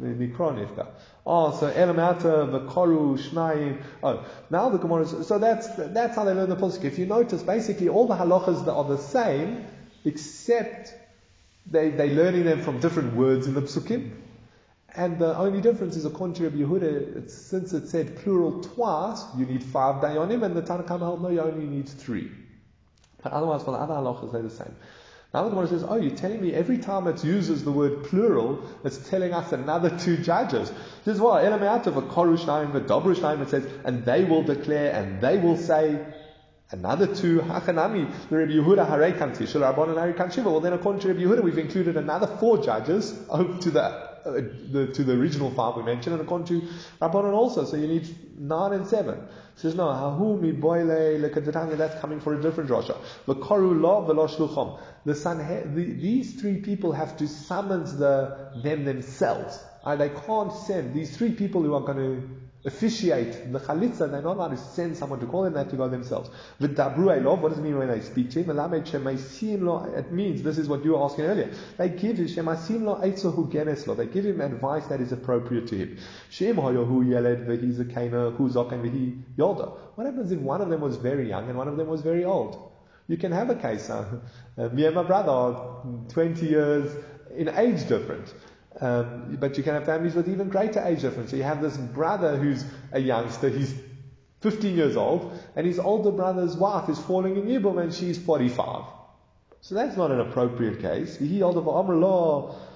[0.00, 0.86] the Nikronivka.
[1.26, 3.82] Oh, so Elamata, Vakaru, Shnayim.
[4.02, 6.84] Oh, now the Gemara so that's, that's how they learn the Pasuk.
[6.84, 9.66] If you notice, basically all the halachas are the same,
[10.04, 10.94] except
[11.70, 14.12] they, they're learning them from different words in the Psukim.
[14.94, 19.46] And the only difference is, according to Rabbi Yehuda, since it said plural twice, you
[19.46, 22.30] need five dayanim, and the Tanakh held no, you only need three.
[23.22, 24.74] But otherwise, for the other halachas, they're the same.
[25.32, 28.62] Now the Gemara says, oh, you're telling me every time it uses the word plural,
[28.84, 30.70] it's telling us another two judges.
[31.06, 34.92] This is why, Elameat of a Korushaim, a Dobrushaim, it says, and they will declare,
[34.92, 36.04] and they will say,
[36.70, 41.08] another two, Hachanami, the Rabbi Yehuda Harei Kanti, Shularbon and Harei Well then according to
[41.08, 45.82] Rabbi Yehuda, we've included another four judges to the the, to the original five we
[45.82, 46.66] mentioned, and according to
[47.00, 47.64] Rabbanon also.
[47.64, 49.26] So you need nine and seven.
[49.56, 52.96] Says, no, Hahumi boile lekadetanya, that's coming for a different Rasha.
[53.26, 54.78] V'koru lo v'lo.
[55.04, 55.38] The son,
[55.74, 59.62] the, these three people have to summons the, them themselves.
[59.84, 64.22] Uh, they can't send these three people who are going to officiate the chalitza, they're
[64.22, 66.30] not allowed to send someone to call them, they have to go themselves.
[66.60, 68.50] V'dabru elov, what does it mean when they speak to him?
[68.50, 71.52] It means, this is what you were asking earlier.
[71.76, 72.26] They give him.
[73.96, 75.98] They give him advice that is appropriate to him.
[79.94, 82.24] What happens if one of them was very young and one of them was very
[82.24, 82.70] old?
[83.08, 83.90] You can have a case.
[83.90, 84.20] Uh,
[84.72, 87.04] me and my brother are 20 years
[87.36, 88.32] in age difference.
[88.82, 91.30] Um, but you can have families with even greater age difference.
[91.30, 93.72] So you have this brother who's a youngster, he's
[94.40, 98.84] 15 years old, and his older brother's wife is falling in Yibum and she's 45.
[99.60, 101.16] So that's not an appropriate case.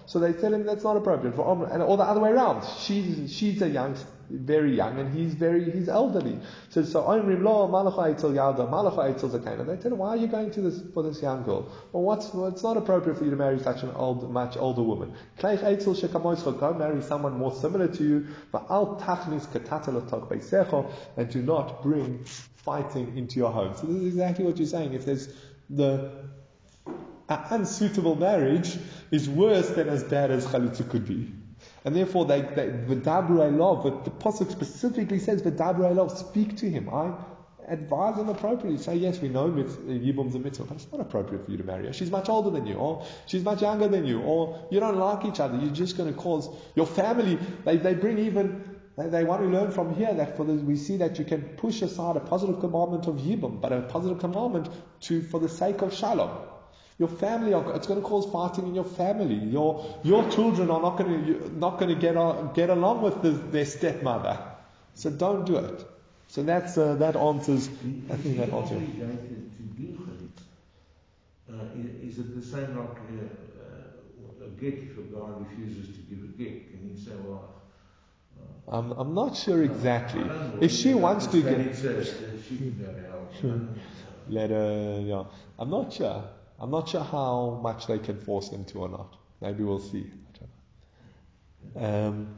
[0.06, 2.64] So they tell him that's not appropriate for and all the other way around.
[2.78, 3.96] She's, she's a young,
[4.30, 6.38] very young and he's very he's elderly.
[6.70, 9.66] So so Omrim lo malacha etzel yalda malacha etzel zakena.
[9.66, 11.70] They tell him why are you going to this for this young girl?
[11.92, 14.82] Well, what's well, it's not appropriate for you to marry such an old much older
[14.82, 15.12] woman.
[15.38, 18.26] Kleich etzel shekamoischa go marry someone more similar to you.
[18.52, 23.74] But al tachnis katatalotok beisecho and do not bring fighting into your home.
[23.76, 24.94] So this is exactly what you're saying.
[24.94, 25.32] If there's
[25.70, 26.10] the
[27.28, 28.76] unsuitable marriage
[29.10, 31.32] is worse than as bad as chalitza could be.
[31.84, 36.56] And therefore, they, they V'dabru love, but the Pasuk specifically says, the V'dabru love, speak
[36.58, 36.88] to him.
[36.88, 37.14] I
[37.68, 38.78] advise him appropriately.
[38.78, 41.86] Say, yes, we know Yibum's a mitzvah, but it's not appropriate for you to marry
[41.86, 41.92] her.
[41.92, 45.24] She's much older than you, or she's much younger than you, or you don't like
[45.24, 45.58] each other.
[45.58, 49.48] You're just going to cause your family, they, they bring even, they, they want to
[49.48, 52.60] learn from here that for the, we see that you can push aside a positive
[52.60, 54.68] commandment of Yibum, but a positive commandment
[55.00, 56.30] to, for the sake of Shalom.
[56.98, 59.34] Your family, are, it's going to cause fighting in your family.
[59.34, 63.20] Your, your children are not going to, not going to get, on, get along with
[63.22, 64.38] the, their stepmother.
[64.94, 65.84] So don't do it.
[66.28, 67.68] So that's, uh, that answers,
[68.10, 68.82] I think that answers.
[71.48, 71.62] Uh,
[72.02, 76.24] is it the same like uh, uh, a get if a guy refuses to give
[76.24, 76.70] a get?
[76.70, 77.56] Can he say, well,
[78.68, 80.24] I'm, I'm not sure exactly.
[80.60, 83.04] If she wants to get, it, so she can
[83.42, 83.76] go out.
[84.28, 85.24] let her, yeah.
[85.58, 86.24] I'm not sure.
[86.58, 89.16] I'm not sure how much they can force them to or not.
[89.40, 90.06] Maybe we'll see.
[90.06, 92.08] I don't know.
[92.08, 92.36] Um,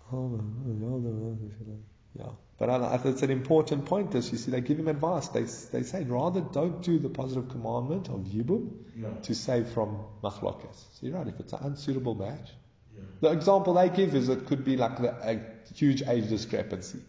[0.00, 1.82] hold on, hold on,
[2.18, 2.26] yeah.
[2.58, 4.12] But I, I, it's an important point.
[4.12, 5.28] This you see, they give him advice.
[5.28, 9.08] They they say rather don't do the positive commandment of yibum Yeah.
[9.22, 10.76] to save from machlokes.
[10.94, 11.26] So you're right.
[11.26, 12.50] If it's an unsuitable match,
[12.94, 13.02] Yeah.
[13.20, 15.40] the example they give is it could be like the, a
[15.74, 17.00] huge age discrepancy.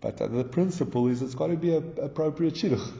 [0.00, 2.90] But uh, the principle is it's got to be a appropriate shidduch.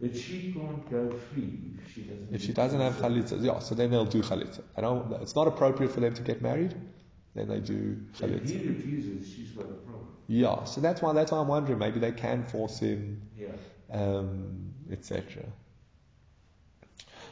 [0.00, 2.28] But she can't go free if she doesn't.
[2.32, 4.62] If she doesn't have chalitza, yeah, so then they'll do chalitza.
[4.76, 6.74] I don't, it's not appropriate for them to get married,
[7.34, 8.48] then they do If chalitza.
[8.48, 10.06] he refuses, she's got a problem.
[10.28, 13.48] Yeah, so that's why that's why I'm wondering maybe they can force him, Yeah.
[13.92, 15.42] um, etc.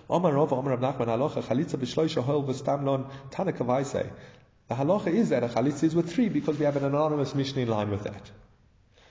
[0.09, 4.11] Omar Rav, Omar Nachman, halacha chalitza b'shloisha hol v'stamlon tanaka vaisei.
[4.69, 7.59] The halacha is that a chalitza is with three because we have an anonymous mission
[7.61, 8.31] in line with that.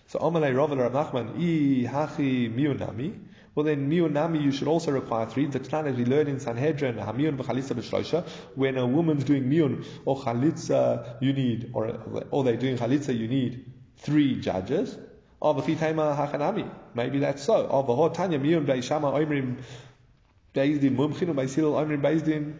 [0.07, 3.13] So Omar le Rav Rav Nachman, i hachi miunami.
[3.55, 5.45] Well then miunami you should also require three.
[5.47, 8.27] The Tana we learn in Sanhedrin, hamiun v'chalitza b'shloisha.
[8.55, 11.99] When a woman's doing miun or chalitza, you need, or,
[12.31, 14.97] or they're doing chalitza, you need three judges.
[15.41, 16.69] Oh, v'chitayma hachanami.
[16.93, 17.67] Maybe that's so.
[17.69, 19.63] Oh, v'ho tanya miun be'ishama oimrim
[20.55, 22.57] Bezdin mumchin and Beisil Omrim Bezdin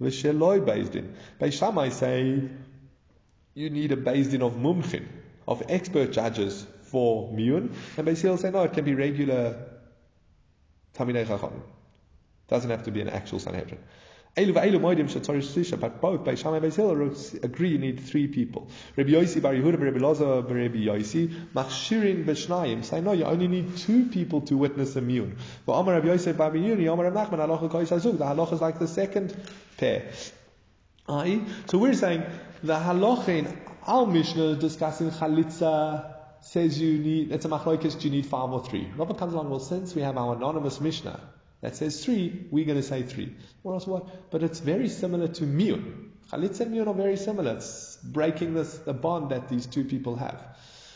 [0.00, 1.14] V'sheloi Bezdin.
[1.38, 2.48] Bei Shammai say
[3.54, 5.04] you need a Bezdin of mumchin,
[5.46, 9.71] of expert judges for miyun, and Beisil say no, it can be regular
[10.96, 11.62] Chachamim.
[12.48, 13.78] Doesn't have to be an actual Sanhedrin.
[14.34, 18.70] Moedim sisha, but both by Shammai Beisil agree you need three people.
[18.96, 23.76] Rabbi Yosi Bar Yehuda, Rabbi Loza, Rabbi Yosi, machshirin b'shnayim, say no, you only need
[23.76, 25.36] two people to witness a miyun.
[25.66, 27.70] Rabbi Yosef Bar Rabbi Nachman, halacha
[28.18, 29.36] the halacha is like the second
[29.76, 30.10] pair.
[31.06, 32.22] So we're saying
[32.62, 38.10] the halacha in our Mishnah is discussing chalitza, says you need, it's a machlokes, you
[38.10, 38.88] need five or three.
[38.96, 41.20] Rabbi comes along, well, since we have our anonymous Mishnah,
[41.60, 43.34] that says three, we're going to say three.
[43.62, 43.86] What else?
[43.86, 44.30] What?
[44.30, 46.08] But it's very similar to miyun.
[46.30, 47.56] Chalitza and miyun are very similar.
[47.56, 50.42] It's breaking this the bond that these two people have.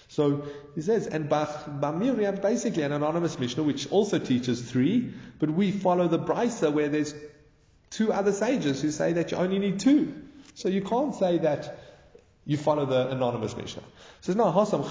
[0.09, 5.13] So he says, and miyun we have basically an anonymous mishnah which also teaches three,
[5.39, 7.15] but we follow the brisa where there's
[7.91, 10.15] two other sages who say that you only need two.
[10.55, 11.79] So you can't say that
[12.49, 13.83] you follow the anonymous Mishnah.
[14.21, 14.89] Says, no, Hasam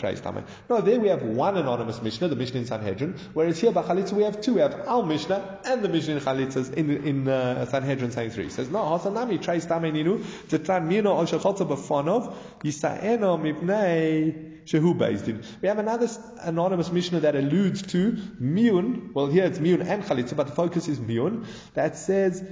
[0.00, 0.42] Chad.
[0.70, 4.14] No, there we have one anonymous Mishnah, the Mishnah in Sanhedrin, whereas here by Chalitza
[4.14, 4.54] we have two.
[4.54, 8.48] We have our Mishnah and the Mishnah in Chalitza in, in uh, Sanhedrin saying three.
[8.48, 14.96] Says, no, Hasam Nami Trei Stama Ninu, Zetran Mino Ol Shecholza B'Fonov, Yisa'eno Mipnei Shehu
[14.96, 15.44] Bezdin.
[15.60, 16.08] We have another
[16.40, 20.88] anonymous Mishnah that alludes to Miyun, well here it's Miyun and Chalitza, but the focus
[20.88, 21.44] is Miyun,
[21.74, 22.42] that says,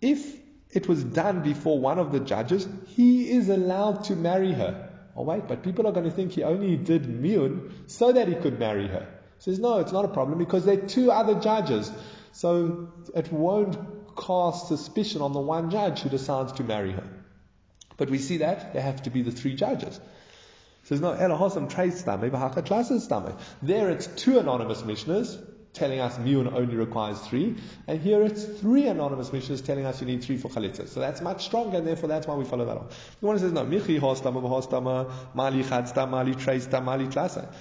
[0.00, 0.43] if
[0.74, 4.90] it was done before one of the judges, he is allowed to marry her.
[5.16, 8.34] Oh wait, but people are going to think he only did miyun so that he
[8.34, 9.06] could marry her.
[9.38, 11.90] He says no, it's not a problem because there are two other judges,
[12.32, 13.78] so it won't
[14.16, 17.08] cast suspicion on the one judge who decides to marry her.
[17.96, 20.00] But we see that there have to be the three judges.
[20.82, 23.36] He says no, Elahosam trace stame, b'haka tlasses stame.
[23.62, 25.40] There it's two anonymous mishnahs
[25.74, 27.56] telling us miyun only requires three,
[27.86, 30.88] and here it's three anonymous mishnahs telling us you need three for chalitza.
[30.88, 32.88] So that's much stronger, and therefore that's why we follow that on.
[33.20, 37.52] The one says no, michi hostama b'hostama, mali chadsta, mali tresta, mali tlasa.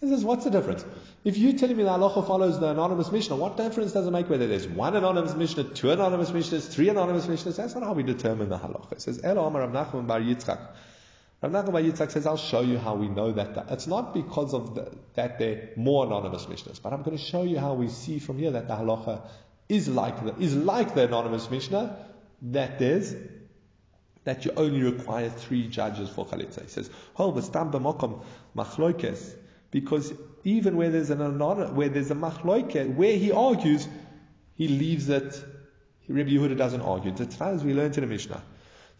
[0.00, 0.82] He says, what's the difference?
[1.24, 4.30] If you're telling me the halacha follows the anonymous mishnah, what difference does it make
[4.30, 7.56] whether there's one anonymous mishnah, two anonymous mishnahs, three anonymous mishnahs?
[7.56, 8.92] That's not how we determine the halacha.
[8.92, 10.58] It says, Elo Amar Rav Nachman Bar Yitzchak.
[11.42, 13.54] Rav Nachman Bar Yitzchak says, I'll show you how we know that.
[13.54, 17.22] that- It's not because of the, that they're more anonymous mishnahs, but I'm going to
[17.22, 19.22] show you how we see from here that the halacha
[19.68, 21.96] is like the, is like the anonymous mishnah,
[22.42, 23.14] that there's
[24.24, 26.62] that you only require three judges for chalitza.
[26.62, 28.22] He says, "Hol b'mokom
[28.54, 29.34] machloikes,"
[29.70, 30.12] because
[30.44, 33.88] even where there's an anon- where there's a machloike, where he argues,
[34.54, 35.42] he leaves it.
[36.08, 37.12] Rabbi Yehuda doesn't argue.
[37.12, 38.42] The as we learned in the Mishnah,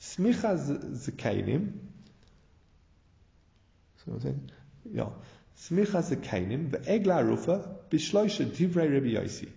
[0.01, 1.73] smicha z- zekainim.
[4.05, 4.35] So what's that?
[4.91, 5.09] Yeah,
[5.59, 9.49] smicha zekainim ve'egla rufa b'shloisha divrei Rabbi Yosi.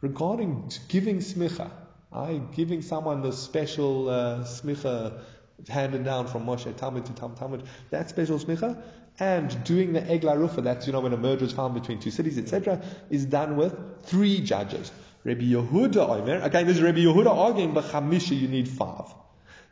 [0.00, 1.70] Regarding giving smicha,
[2.12, 5.20] I giving someone the special uh, smicha
[5.68, 8.80] handed down from Moshe Talmud to Talmud Talmud, that special smicha,
[9.18, 12.10] and doing the egla rufa, that's you know when a murder is found between two
[12.12, 12.80] cities, etc.,
[13.10, 14.92] is done with three judges.
[15.24, 19.12] Rabbi Yehuda Omer, again, this is Rabbi Yehuda arguing, but Chamisha you need five.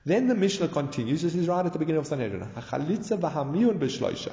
[0.09, 2.41] Then the Mishnah continues, this is right at the beginning of Sanhedrin.
[2.57, 4.33] Chalitza v'hamiyun b'shloisha.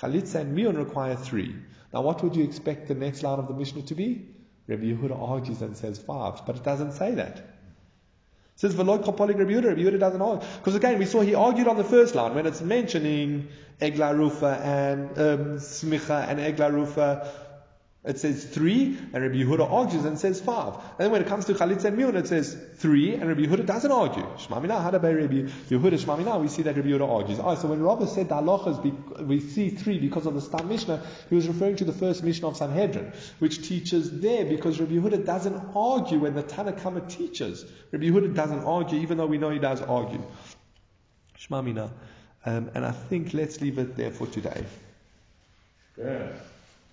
[0.00, 1.54] Chalitza and miyun require three.
[1.92, 4.26] Now what would you expect the next line of the Mishnah to be?
[4.66, 7.36] Rabbi Yehuda argues and says five, but it doesn't say that.
[7.36, 7.44] It
[8.56, 9.68] says Veloy Kopolik Rabbi Yehuda.
[9.68, 10.48] Rabbi Yehuda doesn't argue.
[10.58, 13.46] Because again, we saw he argued on the first line when it's mentioning
[13.80, 17.30] Egla Rufa and um, Smicha and Egla Rufa.
[18.04, 20.74] It says three, and Rabbi Yehuda argues and says five.
[20.98, 23.90] And when it comes to Chalitza and Miun, it says three, and Rabbi Yehuda doesn't
[23.90, 24.26] argue.
[24.36, 25.34] Shmamina, by Rabbi
[25.70, 27.38] Yehuda Shmamina, we see that Rabbi Yehuda argues.
[27.42, 31.00] Oh, so when Rabbi said the halachas, we see three because of the Stam Mishnah,
[31.30, 35.24] he was referring to the first Mishnah of Sanhedrin, which teaches there because Rabbi Yehuda
[35.24, 37.64] doesn't argue when the Tanakama teaches.
[37.90, 40.22] Rabbi Yehuda doesn't argue, even though we know he does argue.
[41.38, 41.90] Shmamina.
[42.44, 44.66] Um, and I think let's leave it there for today.
[45.96, 46.28] Yeah.